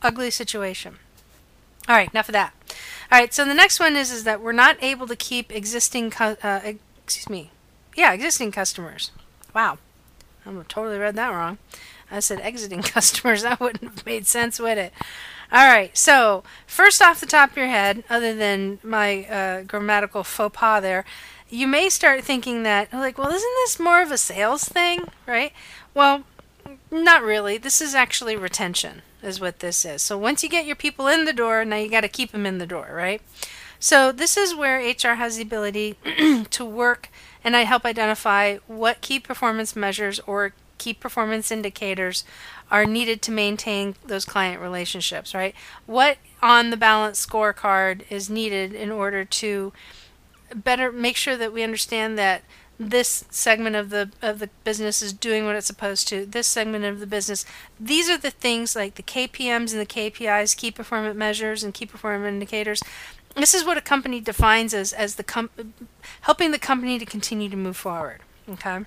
[0.00, 0.96] Ugly situation.
[1.88, 2.54] All right, enough of that.
[3.12, 6.12] All right, so the next one is is that we're not able to keep existing,
[6.18, 6.72] uh,
[7.04, 7.50] excuse me,
[7.96, 9.10] yeah, existing customers.
[9.54, 9.78] Wow,
[10.44, 11.58] I totally read that wrong.
[12.10, 13.42] I said exiting customers.
[13.42, 14.92] That wouldn't have made sense, would it?
[15.52, 20.24] All right, so first off the top of your head, other than my uh, grammatical
[20.24, 21.04] faux pas there,
[21.48, 25.52] you may start thinking that, like, well, isn't this more of a sales thing, right?
[25.94, 26.24] Well,
[26.90, 27.58] not really.
[27.58, 30.02] This is actually retention, is what this is.
[30.02, 32.44] So once you get your people in the door, now you got to keep them
[32.44, 33.22] in the door, right?
[33.78, 35.96] So this is where HR has the ability
[36.50, 37.08] to work
[37.46, 42.24] and I help identify what key performance measures or key performance indicators
[42.72, 45.54] are needed to maintain those client relationships, right?
[45.86, 49.72] What on the balance scorecard is needed in order to
[50.56, 52.42] better make sure that we understand that
[52.80, 56.84] this segment of the of the business is doing what it's supposed to this segment
[56.84, 57.46] of the business
[57.80, 61.86] these are the things like the kpms and the kpis key performance measures and key
[61.86, 62.82] performance indicators
[63.36, 65.50] this is what a company defines as as the com-
[66.22, 68.80] helping the company to continue to move forward okay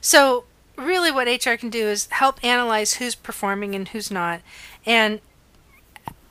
[0.00, 0.44] so
[0.76, 4.40] really what hr can do is help analyze who's performing and who's not
[4.84, 5.20] and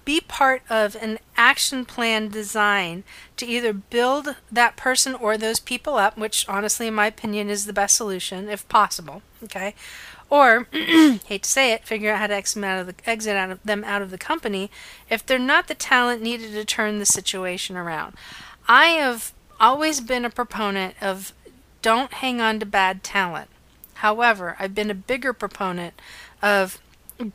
[0.06, 3.04] be part of an action plan design
[3.38, 7.66] to either build that person or those people up, which honestly, in my opinion, is
[7.66, 9.22] the best solution if possible.
[9.44, 9.76] Okay,
[10.34, 13.52] or hate to say it, figure out how to exit out of the exit out
[13.52, 14.72] of them out of the company
[15.08, 18.16] if they're not the talent needed to turn the situation around.
[18.68, 21.34] I have always been a proponent of
[21.84, 23.48] don't hang on to bad talent.
[23.96, 25.94] However, I've been a bigger proponent
[26.42, 26.82] of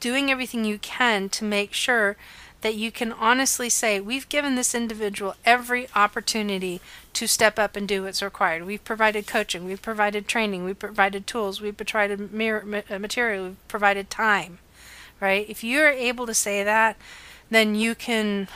[0.01, 2.17] doing everything you can to make sure
[2.61, 6.81] that you can honestly say, we've given this individual every opportunity
[7.13, 8.65] to step up and do what's required.
[8.65, 14.11] We've provided coaching, we've provided training, we've provided tools, we've provided uh, material, we've provided
[14.11, 14.59] time,
[15.21, 15.49] right?
[15.49, 16.97] If you're able to say that,
[17.51, 18.49] then you can,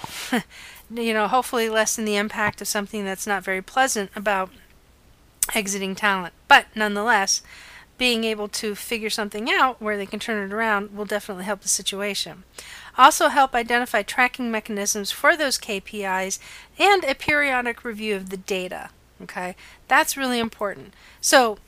[0.95, 4.51] you know, hopefully lessen the impact of something that's not very pleasant about
[5.55, 6.35] exiting talent.
[6.49, 7.43] But nonetheless,
[7.99, 11.61] being able to figure something out where they can turn it around will definitely help
[11.61, 12.43] the situation.
[12.97, 16.39] Also help identify tracking mechanisms for those KPIs
[16.79, 18.91] and a periodic review of the data.
[19.23, 19.55] Okay,
[19.89, 20.95] that's really important.
[21.21, 21.59] So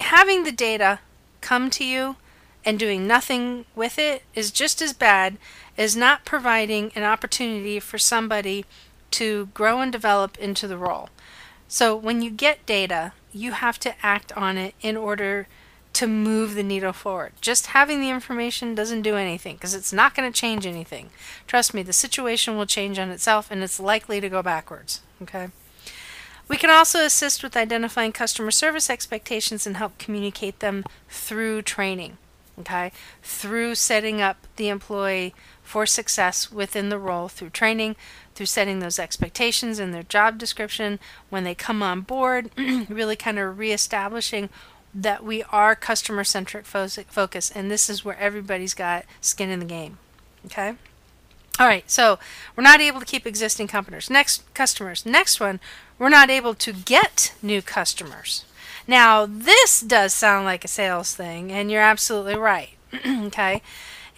[0.00, 1.00] having the data
[1.40, 2.16] come to you
[2.64, 5.38] and doing nothing with it is just as bad
[5.78, 8.64] as not providing an opportunity for somebody
[9.12, 11.08] to grow and develop into the role.
[11.68, 15.48] So when you get data, you have to act on it in order
[15.96, 17.32] to move the needle forward.
[17.40, 21.08] Just having the information doesn't do anything because it's not going to change anything.
[21.46, 25.00] Trust me, the situation will change on itself and it's likely to go backwards.
[25.22, 25.48] Okay?
[26.48, 32.18] We can also assist with identifying customer service expectations and help communicate them through training.
[32.58, 32.92] Okay?
[33.22, 37.96] Through setting up the employee for success within the role through training,
[38.34, 40.98] through setting those expectations in their job description
[41.30, 42.50] when they come on board,
[42.90, 44.50] really kind of reestablishing
[44.96, 49.66] that we are customer centric focus and this is where everybody's got skin in the
[49.66, 49.98] game
[50.46, 50.74] okay?
[51.58, 52.18] All right so
[52.54, 55.04] we're not able to keep existing customers next customers.
[55.04, 55.60] Next one
[55.98, 58.44] we're not able to get new customers.
[58.86, 62.70] Now this does sound like a sales thing and you're absolutely right
[63.06, 63.62] okay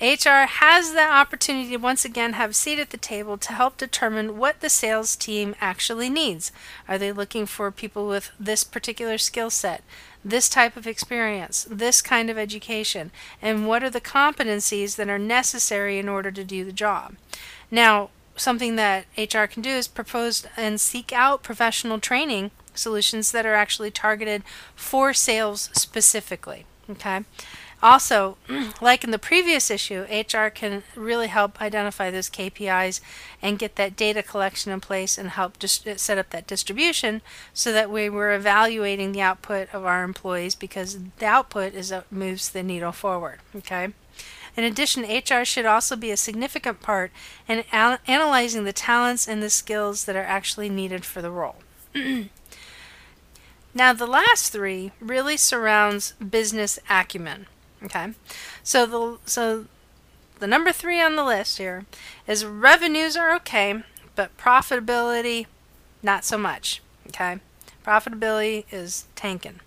[0.01, 3.77] HR has the opportunity to once again have a seat at the table to help
[3.77, 6.53] determine what the sales team actually needs.
[6.87, 9.83] Are they looking for people with this particular skill set?
[10.25, 15.19] this type of experience, this kind of education, and what are the competencies that are
[15.19, 17.17] necessary in order to do the job.
[17.71, 23.47] Now, something that HR can do is propose and seek out professional training solutions that
[23.47, 24.43] are actually targeted
[24.75, 26.65] for sales specifically.
[26.91, 27.25] Okay.
[27.83, 28.37] Also,
[28.81, 33.01] like in the previous issue, HR can really help identify those KPIs
[33.41, 37.23] and get that data collection in place and help set up that distribution
[37.55, 42.11] so that we were evaluating the output of our employees because the output is what
[42.11, 43.39] moves the needle forward.
[43.55, 43.93] Okay.
[44.57, 47.13] In addition, HR should also be a significant part
[47.47, 51.63] in al- analyzing the talents and the skills that are actually needed for the role.
[53.73, 57.47] now, the last three really surrounds business acumen.
[57.83, 58.15] Okay,
[58.63, 59.67] so the so
[60.41, 61.87] the number three on the list here
[62.27, 63.83] is revenues are okay,
[64.17, 65.47] but profitability
[66.03, 66.83] not so much.
[67.09, 67.39] Okay,
[67.85, 69.61] profitability is tanking.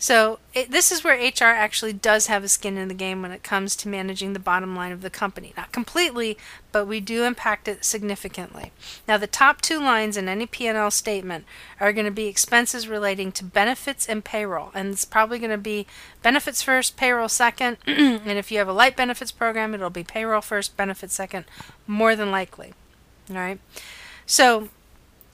[0.00, 3.32] So it, this is where HR actually does have a skin in the game when
[3.32, 5.52] it comes to managing the bottom line of the company.
[5.56, 6.38] Not completely,
[6.70, 8.70] but we do impact it significantly.
[9.08, 11.44] Now the top two lines in any P&L statement
[11.80, 14.70] are going to be expenses relating to benefits and payroll.
[14.72, 15.84] And it's probably going to be
[16.22, 17.78] benefits first, payroll second.
[17.86, 21.44] and if you have a light benefits program, it'll be payroll first, benefits second,
[21.88, 22.72] more than likely.
[23.30, 23.58] All right.
[24.26, 24.68] So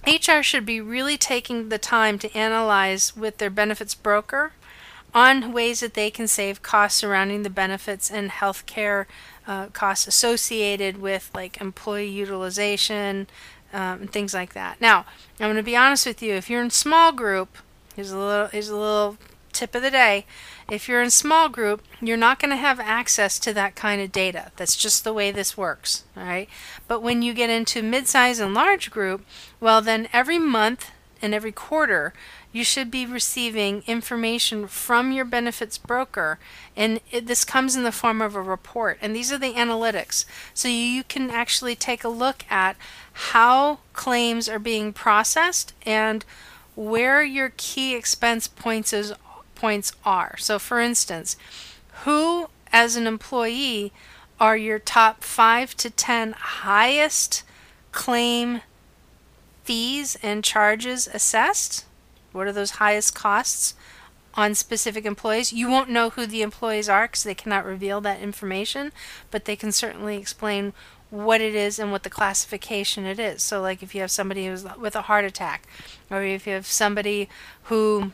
[0.07, 4.53] HR should be really taking the time to analyze with their benefits broker
[5.15, 9.07] on ways that they can save costs surrounding the benefits and healthcare
[9.47, 13.27] uh, costs associated with like employee utilization
[13.73, 14.81] um, and things like that.
[14.81, 15.07] Now,
[15.41, 16.35] I'm going to be honest with you.
[16.35, 17.57] If you're in small group,
[17.95, 19.17] here's a little here's a little
[19.53, 20.27] tip of the day.
[20.71, 24.13] If you're in small group, you're not going to have access to that kind of
[24.13, 24.51] data.
[24.57, 26.49] That's just the way this works, all right?
[26.89, 29.25] But when you get into mid-size and large group,
[29.61, 32.13] well then every month and every quarter,
[32.55, 36.39] you should be receiving information from your benefits broker
[36.77, 40.25] and it, this comes in the form of a report and these are the analytics
[40.55, 42.77] so you can actually take a look at
[43.13, 46.25] how claims are being processed and
[46.77, 49.13] where your key expense points is
[49.65, 50.37] points are.
[50.37, 51.39] So, for instance,
[52.05, 53.95] who as an employee
[54.39, 57.45] are your top five to ten highest
[57.91, 58.61] claim
[59.63, 61.87] fees and charges assessed?
[62.33, 63.73] What are those highest costs
[64.35, 65.51] on specific employees?
[65.51, 68.93] You won't know who the employees are because they cannot reveal that information,
[69.31, 70.75] but they can certainly explain
[71.09, 73.43] what it is and what the classification it is.
[73.43, 75.67] So, like if you have somebody who's with a heart attack,
[76.11, 77.31] or if you have somebody
[77.63, 78.13] who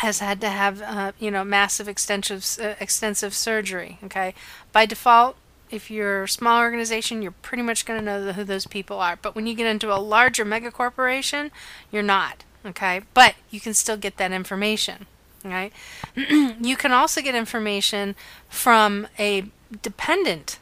[0.00, 4.34] has had to have uh, you know massive extensive uh, extensive surgery okay?
[4.72, 5.36] By default
[5.70, 9.16] if you're a small organization you're pretty much going to know who those people are.
[9.16, 11.50] But when you get into a larger mega corporation
[11.90, 13.02] you're not okay?
[13.14, 15.06] But you can still get that information
[15.44, 15.72] right
[16.16, 18.16] you can also get information
[18.48, 19.44] from a
[19.82, 20.58] dependent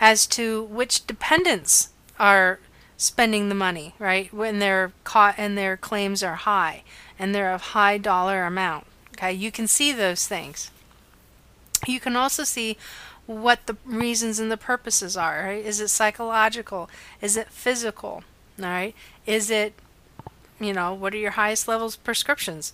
[0.00, 2.58] as to which dependents are
[2.96, 4.32] spending the money right?
[4.32, 6.82] When their caught and their claims are high
[7.18, 8.86] and they're of high dollar amount.
[9.12, 10.70] Okay, you can see those things.
[11.86, 12.76] You can also see
[13.26, 15.44] what the reasons and the purposes are.
[15.44, 15.64] Right?
[15.64, 16.90] Is it psychological?
[17.20, 18.24] Is it physical?
[18.58, 18.94] All right.
[19.26, 19.74] Is it,
[20.60, 22.72] you know, what are your highest levels prescriptions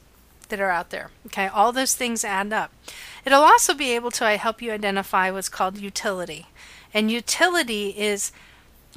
[0.48, 1.10] that are out there?
[1.26, 2.72] Okay, all those things add up.
[3.24, 6.46] It'll also be able to help you identify what's called utility.
[6.92, 8.32] And utility is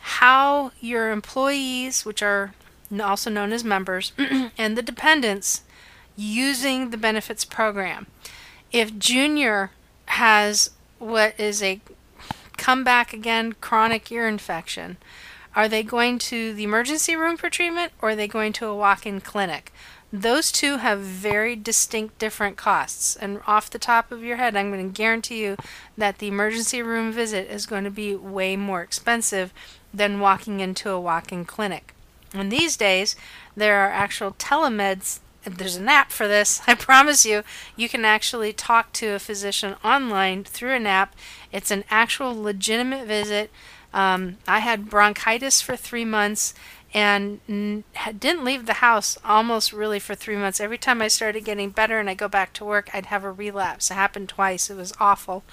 [0.02, 2.54] how your employees, which are
[3.02, 4.12] also known as members,
[4.58, 5.64] and the dependents
[6.16, 8.08] using the benefits program.
[8.72, 9.72] If Junior
[10.06, 11.82] has what is a
[12.58, 14.98] come back again chronic ear infection,
[15.56, 18.76] are they going to the emergency room for treatment or are they going to a
[18.76, 19.72] walk in clinic?
[20.12, 23.16] Those two have very distinct different costs.
[23.16, 25.58] And off the top of your head, I'm going to guarantee you
[25.98, 29.52] that the emergency room visit is going to be way more expensive
[29.92, 31.94] than walking into a walk in clinic.
[32.34, 33.16] And these days,
[33.56, 35.20] there are actual telemeds.
[35.44, 36.62] There's an app for this.
[36.68, 37.44] I promise you,
[37.76, 41.16] you can actually talk to a physician online through an app.
[41.52, 43.52] It's an actual legitimate visit.
[43.94, 46.56] Um, I had bronchitis for three months
[46.94, 47.84] and n-
[48.20, 50.60] didn't leave the house almost really for three months.
[50.60, 53.32] Every time I started getting better and I go back to work, I'd have a
[53.32, 53.90] relapse.
[53.90, 54.70] It happened twice.
[54.70, 55.44] It was awful.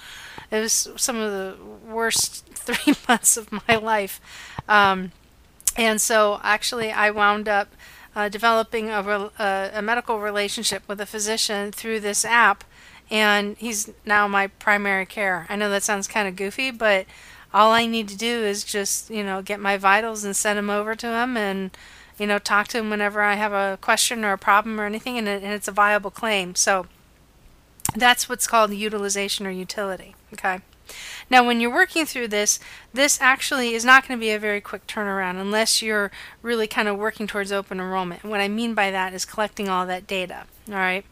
[0.51, 4.21] It was some of the worst three months of my life.
[4.67, 5.11] Um,
[5.77, 7.69] and so actually, I wound up
[8.15, 12.63] uh, developing a, re- a medical relationship with a physician through this app,
[13.09, 15.45] and he's now my primary care.
[15.49, 17.05] I know that sounds kind of goofy, but
[17.53, 20.69] all I need to do is just, you know, get my vitals and send them
[20.69, 21.71] over to him and,
[22.17, 25.17] you know, talk to him whenever I have a question or a problem or anything,
[25.17, 26.55] and, it, and it's a viable claim.
[26.55, 26.87] So
[27.95, 30.15] that's what's called utilization or utility.
[30.33, 30.59] Okay.
[31.29, 32.59] Now, when you're working through this,
[32.93, 36.11] this actually is not going to be a very quick turnaround unless you're
[36.41, 38.23] really kind of working towards open enrollment.
[38.23, 40.45] And what I mean by that is collecting all that data.
[40.67, 41.05] All right.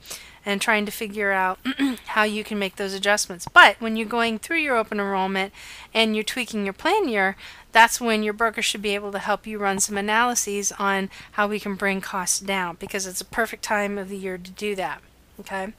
[0.45, 1.59] and trying to figure out
[2.07, 3.47] how you can make those adjustments.
[3.51, 5.53] But when you're going through your open enrollment
[5.93, 7.35] and you're tweaking your plan year,
[7.71, 11.47] that's when your broker should be able to help you run some analyses on how
[11.47, 14.75] we can bring costs down because it's a perfect time of the year to do
[14.75, 15.01] that.
[15.39, 15.73] Okay.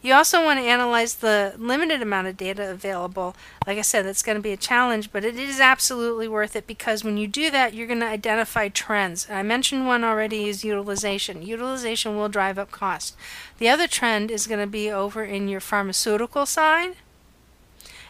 [0.00, 3.34] You also want to analyze the limited amount of data available.
[3.66, 6.68] Like I said, that's going to be a challenge, but it is absolutely worth it
[6.68, 9.28] because when you do that, you're going to identify trends.
[9.28, 11.42] I mentioned one already is utilization.
[11.42, 13.16] Utilization will drive up cost.
[13.58, 16.94] The other trend is going to be over in your pharmaceutical side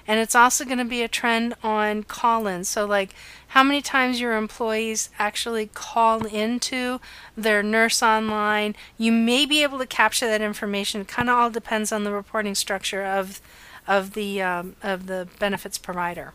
[0.09, 2.69] and it's also going to be a trend on call ins.
[2.69, 3.15] So, like
[3.49, 7.01] how many times your employees actually call into
[7.37, 8.75] their nurse online.
[8.97, 11.05] You may be able to capture that information.
[11.05, 13.41] Kind of all depends on the reporting structure of,
[13.87, 16.33] of, the, um, of the benefits provider.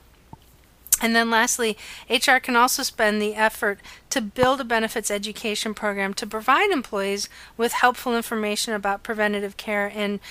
[1.03, 1.77] And then lastly,
[2.09, 3.79] HR can also spend the effort
[4.09, 7.27] to build a benefits education program to provide employees
[7.57, 10.21] with helpful information about preventative care and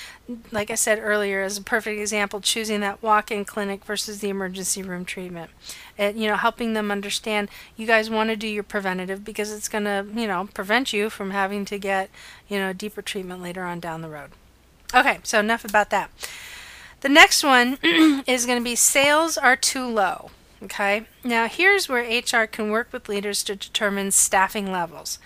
[0.51, 4.83] like I said earlier as a perfect example choosing that walk-in clinic versus the emergency
[4.83, 5.51] room treatment.
[5.99, 9.85] You know, helping them understand you guys want to do your preventative because it's going
[9.85, 12.09] to, you know, prevent you from having to get,
[12.49, 14.31] you know, deeper treatment later on down the road.
[14.95, 16.11] Okay, so enough about that.
[17.03, 17.77] The next one
[18.27, 20.31] is going to be sales are too low.
[20.63, 25.19] Okay, now here's where HR can work with leaders to determine staffing levels.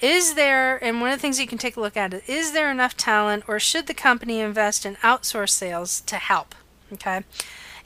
[0.00, 2.52] Is there, and one of the things you can take a look at is, is
[2.52, 6.54] there enough talent or should the company invest in outsource sales to help?
[6.92, 7.24] Okay.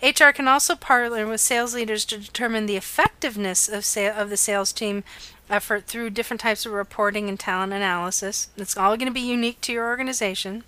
[0.03, 3.85] HR can also partner with sales leaders to determine the effectiveness of,
[4.17, 5.05] of the sales team
[5.49, 8.49] effort through different types of reporting and talent analysis.
[8.57, 10.65] It's all going to be unique to your organization.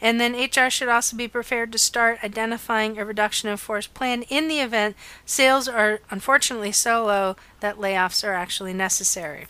[0.00, 4.22] And then HR should also be prepared to start identifying a reduction in force plan
[4.22, 4.94] in the event
[5.24, 9.46] sales are unfortunately so low that layoffs are actually necessary.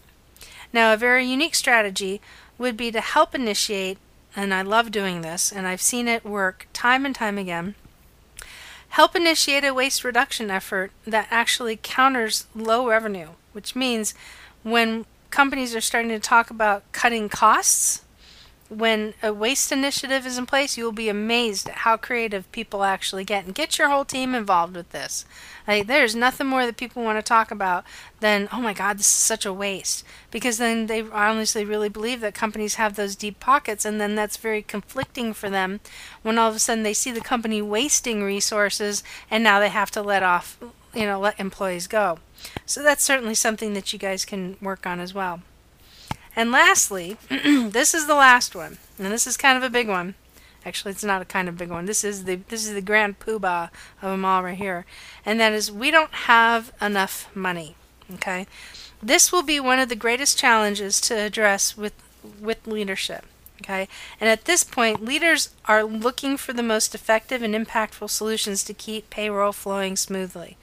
[0.73, 2.21] Now, a very unique strategy
[2.59, 3.99] would be to help initiate,
[4.35, 7.75] and I love doing this, and I've seen it work time and time again.
[8.91, 14.15] Help initiate a waste reduction effort that actually counters low revenue, which means
[14.63, 18.03] when companies are starting to talk about cutting costs,
[18.69, 22.83] when a waste initiative is in place, you will be amazed at how creative people
[22.83, 25.25] actually get and get your whole team involved with this.
[25.69, 27.85] Like, there's nothing more that people want to talk about
[28.21, 30.05] than, oh my God, this is such a waste.
[30.31, 34.37] Because then they honestly really believe that companies have those deep pockets, and then that's
[34.37, 35.81] very conflicting for them
[36.23, 39.91] when all of a sudden they see the company wasting resources and now they have
[39.93, 40.59] to let off,
[40.95, 42.19] you know, let employees go.
[42.65, 45.41] So that's certainly something that you guys can work on as well.
[46.37, 50.15] And lastly, this is the last one, and this is kind of a big one.
[50.67, 51.87] Actually, it's not a kind of big one.
[51.87, 53.71] This is the this is the grand poobah
[54.03, 54.85] of them all right here,
[55.25, 57.75] and that is we don't have enough money.
[58.13, 58.47] Okay,
[59.03, 61.95] this will be one of the greatest challenges to address with
[62.39, 63.25] with leadership.
[63.63, 63.89] Okay,
[64.21, 68.75] and at this point, leaders are looking for the most effective and impactful solutions to
[68.75, 70.59] keep payroll flowing smoothly.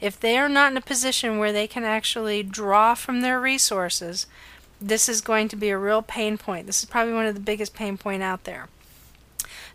[0.00, 4.26] If they are not in a position where they can actually draw from their resources,
[4.80, 6.66] this is going to be a real pain point.
[6.66, 8.68] This is probably one of the biggest pain point out there.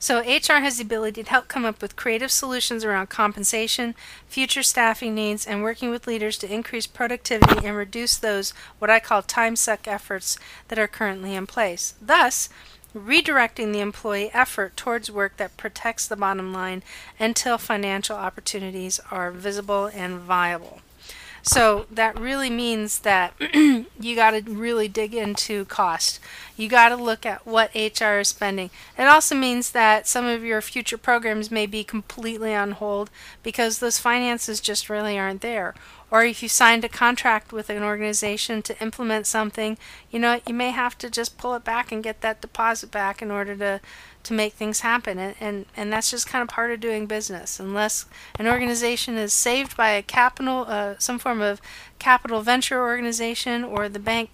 [0.01, 3.95] So HR has the ability to help come up with creative solutions around compensation,
[4.27, 9.01] future staffing needs, and working with leaders to increase productivity and reduce those what I
[9.01, 10.37] call time suck efforts
[10.69, 11.95] that are currently in place.
[12.01, 12.47] Thus,
[12.95, 16.81] redirecting the employee effort towards work that protects the bottom line
[17.19, 20.79] until financial opportunities are visible and viable.
[21.41, 26.19] So that really means that you got to really dig into cost.
[26.59, 28.69] You got to look at what HR is spending.
[28.97, 33.09] It also means that some of your future programs may be completely on hold
[33.43, 35.73] because those finances just really aren't there.
[36.11, 39.77] Or if you signed a contract with an organization to implement something,
[40.11, 43.21] you know, you may have to just pull it back and get that deposit back
[43.21, 43.79] in order to
[44.21, 47.57] to make things happen and, and and that's just kind of part of doing business
[47.57, 48.05] unless
[48.37, 51.61] an organization is saved by a capital uh, some form of
[51.99, 54.31] capital venture organization or the bank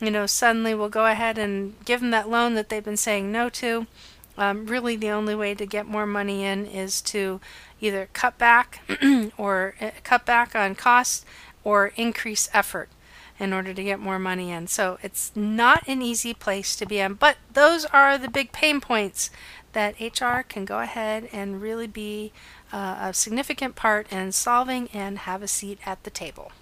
[0.00, 3.30] you know suddenly will go ahead and give them that loan that they've been saying
[3.32, 3.86] no to
[4.38, 7.40] um, really the only way to get more money in is to
[7.80, 8.80] either cut back
[9.36, 11.26] or uh, cut back on costs
[11.64, 12.88] or increase effort
[13.40, 14.66] in order to get more money in.
[14.66, 18.80] So it's not an easy place to be in, but those are the big pain
[18.80, 19.30] points
[19.72, 22.32] that HR can go ahead and really be
[22.72, 26.52] uh, a significant part in solving and have a seat at the table.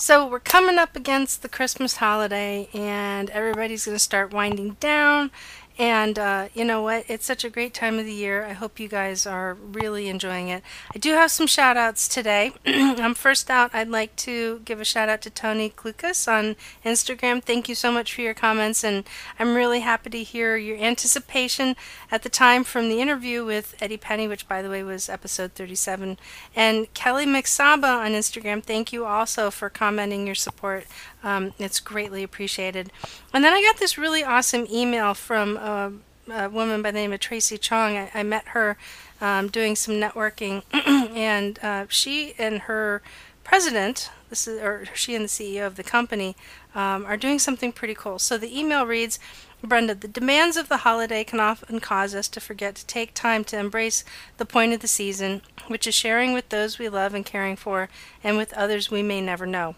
[0.00, 5.32] So we're coming up against the Christmas holiday, and everybody's going to start winding down
[5.78, 7.04] And uh, you know what?
[7.06, 8.44] It's such a great time of the year.
[8.44, 10.64] I hope you guys are really enjoying it.
[10.92, 12.50] I do have some shout outs today.
[12.66, 17.40] um, first out, I'd like to give a shout out to Tony Klukas on Instagram.
[17.40, 19.04] Thank you so much for your comments, and
[19.38, 21.76] I'm really happy to hear your anticipation
[22.10, 25.52] at the time from the interview with Eddie Penny, which, by the way, was episode
[25.52, 26.18] 37.
[26.56, 30.86] And Kelly McSaba on Instagram, thank you also for commenting your support.
[31.22, 32.92] Um, it's greatly appreciated.
[33.32, 35.92] And then I got this really awesome email from a,
[36.30, 37.96] a woman by the name of Tracy Chong.
[37.96, 38.76] I, I met her
[39.20, 43.02] um, doing some networking, and uh, she and her
[43.42, 46.36] president, this is, or she and the CEO of the company,
[46.74, 48.18] um, are doing something pretty cool.
[48.18, 49.18] So the email reads.
[49.60, 53.42] Brenda, the demands of the holiday can often cause us to forget to take time
[53.42, 54.04] to embrace
[54.36, 57.88] the point of the season, which is sharing with those we love and caring for,
[58.22, 59.74] and with others we may never know.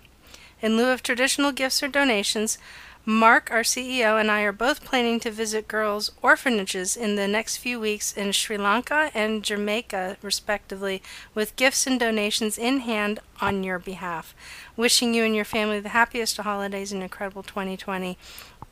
[0.63, 2.59] In lieu of traditional gifts or donations,
[3.07, 7.57] Mark, our CEO, and I are both planning to visit girls' orphanages in the next
[7.57, 11.03] few weeks in Sri Lanka and Jamaica, respectively,
[11.35, 14.35] with gifts and donations in hand on your behalf.
[14.77, 18.19] Wishing you and your family the happiest of holidays and incredible 2020.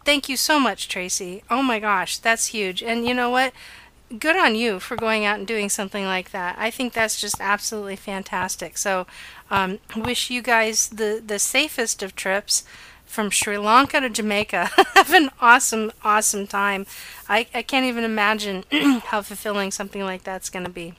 [0.05, 1.43] Thank you so much, Tracy.
[1.51, 2.83] Oh my gosh, that's huge.
[2.83, 3.55] And you know what?
[4.19, 6.57] Good on you for going out and doing something like that.
[6.59, 8.79] I think that's just absolutely fantastic.
[8.79, 9.07] So,
[9.51, 12.65] um, wish you guys the the safest of trips
[13.09, 14.71] from Sri Lanka to Jamaica.
[14.95, 16.87] Have an awesome, awesome time.
[17.29, 18.65] I, I can't even imagine
[19.07, 20.95] how fulfilling something like that's going to be.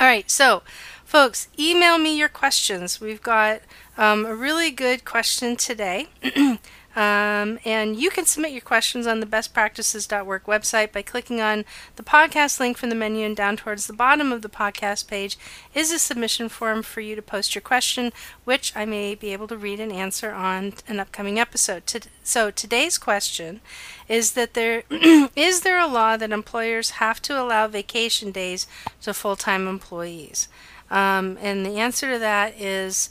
[0.00, 0.62] All right, so
[1.04, 3.00] folks, email me your questions.
[3.00, 3.60] We've got
[3.96, 6.08] um, a really good question today.
[6.96, 11.64] Um, and you can submit your questions on the bestpractices.work website by clicking on
[11.96, 15.36] the podcast link from the menu and down towards the bottom of the podcast page
[15.74, 18.12] is a submission form for you to post your question,
[18.44, 21.82] which I may be able to read and answer on an upcoming episode.
[22.22, 23.60] So today's question
[24.08, 28.68] is that there is there a law that employers have to allow vacation days
[29.02, 30.48] to full-time employees?
[30.90, 33.10] Um, and the answer to that is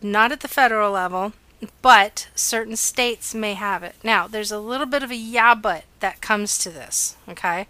[0.00, 1.32] not at the federal level
[1.82, 3.96] but certain states may have it.
[4.02, 7.66] Now, there's a little bit of a yeah, but that comes to this, okay?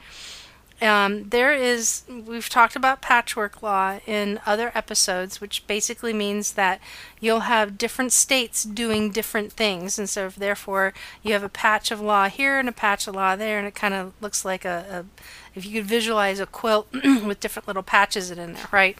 [0.82, 6.80] Um, there is, we've talked about patchwork law in other episodes, which basically means that
[7.18, 9.98] you'll have different states doing different things.
[9.98, 13.36] And so, therefore, you have a patch of law here and a patch of law
[13.36, 15.24] there, and it kind of looks like a, a,
[15.54, 16.88] if you could visualize a quilt
[17.24, 18.98] with different little patches in there, right?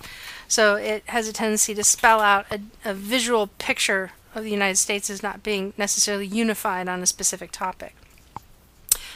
[0.49, 4.77] So, it has a tendency to spell out a, a visual picture of the United
[4.77, 7.95] States as not being necessarily unified on a specific topic.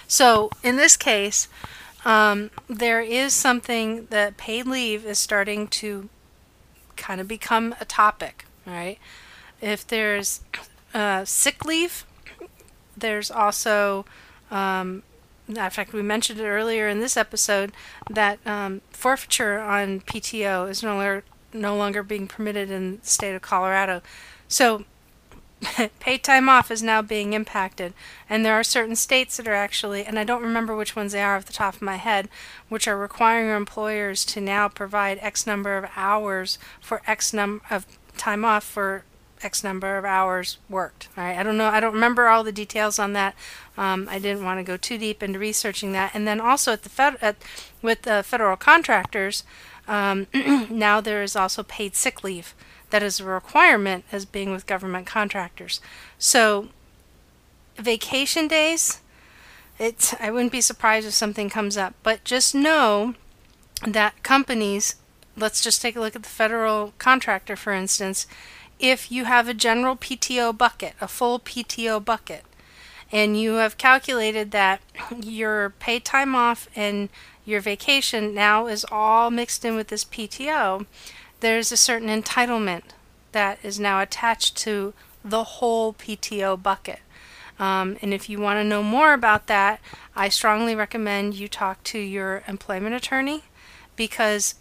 [0.09, 1.47] So, in this case,
[2.05, 6.09] um, there is something that paid leave is starting to
[6.97, 8.99] kind of become a topic, right?
[9.61, 10.41] If there's
[10.95, 12.05] uh, sick leave,
[12.97, 14.07] there's also,
[14.51, 15.03] um,
[15.47, 17.73] in fact, we mentioned it earlier in this episode
[18.09, 23.35] that um, forfeiture on PTO is no longer, no longer being permitted in the state
[23.35, 24.03] of Colorado.
[24.49, 24.85] So
[26.01, 27.93] paid time off is now being impacted.
[28.29, 31.23] And there are certain states that are actually, and I don't remember which ones they
[31.23, 32.29] are off the top of my head,
[32.69, 37.87] which are requiring employers to now provide X number of hours for X number of
[38.17, 39.05] time off for
[39.43, 41.09] X number of hours worked.
[41.17, 43.35] All right, I don't know, I don't remember all the details on that.
[43.77, 46.15] Um, I didn't want to go too deep into researching that.
[46.15, 47.37] And then also at the fed, at,
[47.83, 49.45] with the federal contractors,
[49.89, 50.27] um,
[50.71, 52.55] now there is also paid sick leave
[52.91, 55.81] that is a requirement as being with government contractors.
[56.19, 56.69] So,
[57.77, 59.01] vacation days,
[59.79, 63.15] it's, I wouldn't be surprised if something comes up, but just know
[63.87, 64.97] that companies,
[65.37, 68.27] let's just take a look at the federal contractor, for instance,
[68.79, 72.45] if you have a general PTO bucket, a full PTO bucket,
[73.13, 74.81] and you have calculated that
[75.23, 77.09] your paid time off and
[77.45, 80.87] your vacation now is all mixed in with this PTO,
[81.41, 82.83] there's a certain entitlement
[83.33, 84.93] that is now attached to
[85.25, 87.01] the whole PTO bucket.
[87.59, 89.81] Um, and if you want to know more about that,
[90.17, 93.45] I strongly recommend you talk to your employment attorney
[93.97, 94.55] because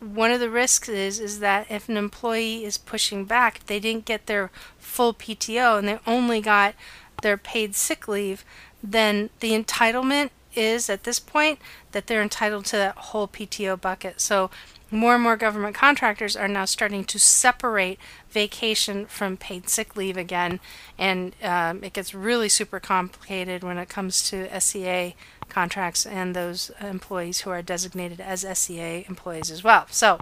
[0.00, 4.06] one of the risks is is that if an employee is pushing back, they didn't
[4.06, 6.74] get their full PTO and they only got
[7.22, 8.44] their paid sick leave,
[8.82, 11.58] then the entitlement is at this point
[11.92, 14.20] that they're entitled to that whole PTO bucket.
[14.20, 14.50] So
[14.90, 17.98] more and more government contractors are now starting to separate
[18.30, 20.60] vacation from paid sick leave again,
[20.98, 25.14] and um, it gets really super complicated when it comes to SCA
[25.48, 29.86] contracts and those employees who are designated as SCA employees as well.
[29.90, 30.18] So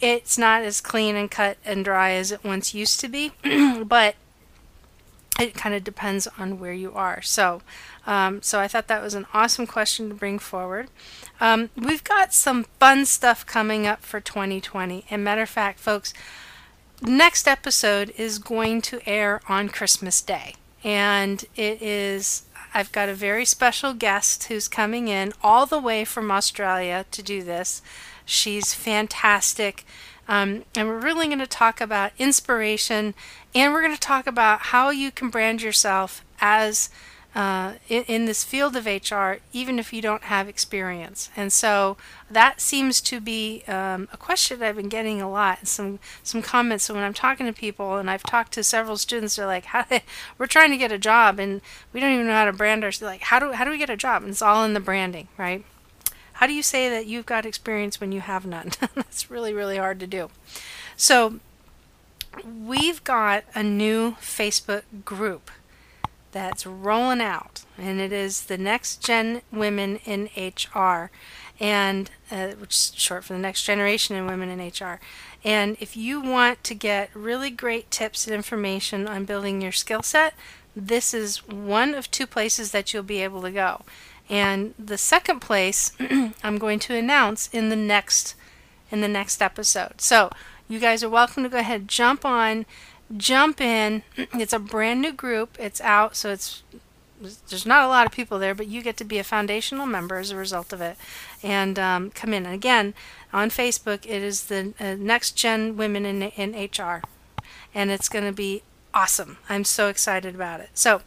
[0.00, 3.32] it's not as clean and cut and dry as it once used to be,
[3.84, 4.14] but
[5.40, 7.22] it kind of depends on where you are.
[7.22, 7.62] So,
[8.06, 10.88] um, so I thought that was an awesome question to bring forward.
[11.40, 15.04] Um, we've got some fun stuff coming up for 2020.
[15.10, 16.12] And matter of fact, folks,
[17.02, 22.44] next episode is going to air on Christmas Day, and it is.
[22.72, 27.20] I've got a very special guest who's coming in all the way from Australia to
[27.20, 27.82] do this.
[28.24, 29.84] She's fantastic.
[30.30, 33.14] Um, and we're really going to talk about inspiration
[33.52, 36.88] and we're going to talk about how you can brand yourself as
[37.34, 41.30] uh, in, in, this field of HR, even if you don't have experience.
[41.36, 41.96] And so
[42.30, 45.66] that seems to be um, a question I've been getting a lot.
[45.66, 46.84] Some some comments.
[46.84, 49.66] So when I'm talking to people, and I've talked to several students, they're like,
[50.38, 51.60] "We're trying to get a job, and
[51.92, 53.12] we don't even know how to brand ourselves.
[53.12, 55.28] Like, how do how do we get a job?" And it's all in the branding,
[55.36, 55.64] right?
[56.40, 58.70] How do you say that you've got experience when you have none?
[58.94, 60.30] That's really really hard to do.
[60.96, 61.38] So
[62.42, 65.50] we've got a new Facebook group
[66.32, 71.10] that's rolling out, and it is the Next Gen Women in HR,
[71.60, 74.98] and uh, which is short for the Next Generation in Women in HR.
[75.44, 80.02] And if you want to get really great tips and information on building your skill
[80.02, 80.32] set,
[80.74, 83.82] this is one of two places that you'll be able to go.
[84.30, 85.92] And the second place
[86.42, 88.36] I'm going to announce in the next
[88.90, 90.00] in the next episode.
[90.00, 90.30] So
[90.68, 92.64] you guys are welcome to go ahead, jump on,
[93.16, 94.02] jump in.
[94.34, 95.56] It's a brand new group.
[95.58, 96.62] It's out, so it's
[97.48, 100.16] there's not a lot of people there, but you get to be a foundational member
[100.16, 100.96] as a result of it,
[101.42, 102.46] and um, come in.
[102.46, 102.94] And again,
[103.32, 107.02] on Facebook, it is the uh, Next Gen Women in, in HR,
[107.74, 108.62] and it's going to be
[108.94, 109.38] awesome.
[109.48, 110.70] I'm so excited about it.
[110.74, 111.02] So,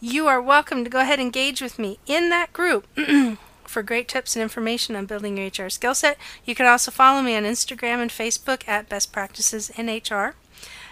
[0.00, 2.86] you are welcome to go ahead and engage with me in that group.
[3.68, 6.18] for great tips and information on building your HR skill set.
[6.44, 10.34] You can also follow me on Instagram and Facebook at Best Practices in HR.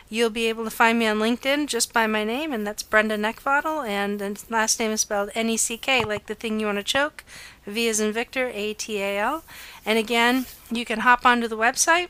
[0.08, 3.16] You'll be able to find me on LinkedIn just by my name, and that's Brenda
[3.16, 7.24] Neckvatal, and the last name is spelled N-E-C-K, like the thing you want to choke.
[7.66, 9.42] V is in Victor, A-T-A-L.
[9.84, 12.08] And again, you can hop onto the website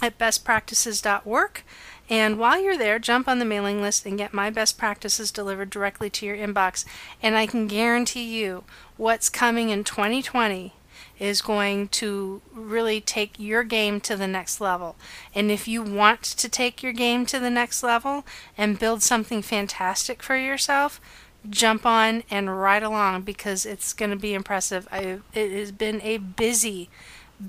[0.00, 1.62] at bestpractices.org.
[2.08, 5.70] And while you're there, jump on the mailing list and get my best practices delivered
[5.70, 6.84] directly to your inbox.
[7.22, 8.64] And I can guarantee you
[8.96, 10.72] what's coming in 2020
[11.18, 14.96] is going to really take your game to the next level.
[15.34, 18.24] And if you want to take your game to the next level
[18.56, 21.00] and build something fantastic for yourself,
[21.48, 24.86] jump on and ride along because it's going to be impressive.
[24.92, 26.90] I, it has been a busy,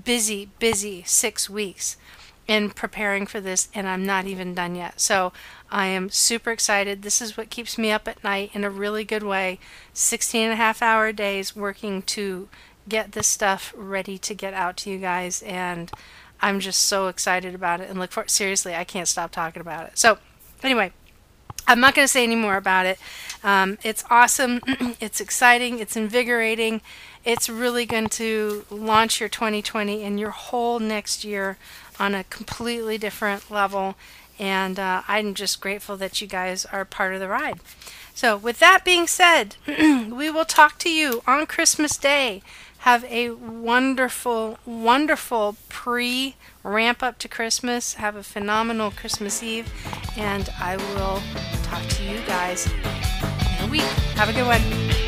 [0.04, 1.96] busy, busy six weeks
[2.48, 5.00] in preparing for this, and I'm not even done yet.
[5.00, 5.32] So
[5.70, 7.02] I am super excited.
[7.02, 9.60] This is what keeps me up at night in a really good way.
[9.92, 12.48] 16 and a half hour days working to
[12.88, 15.92] get this stuff ready to get out to you guys, and
[16.40, 18.30] I'm just so excited about it and look for it.
[18.30, 19.98] Seriously, I can't stop talking about it.
[19.98, 20.16] So,
[20.62, 20.92] anyway,
[21.66, 22.98] I'm not going to say any more about it.
[23.44, 24.60] Um, it's awesome.
[25.00, 25.80] it's exciting.
[25.80, 26.80] It's invigorating.
[27.26, 31.58] It's really going to launch your 2020 and your whole next year
[31.98, 33.96] on a completely different level.
[34.38, 37.60] And uh, I'm just grateful that you guys are part of the ride.
[38.14, 42.42] So, with that being said, we will talk to you on Christmas Day.
[42.78, 47.94] Have a wonderful, wonderful pre ramp up to Christmas.
[47.94, 49.72] Have a phenomenal Christmas Eve.
[50.16, 51.20] And I will
[51.62, 53.82] talk to you guys in a week.
[54.14, 55.07] Have a good one.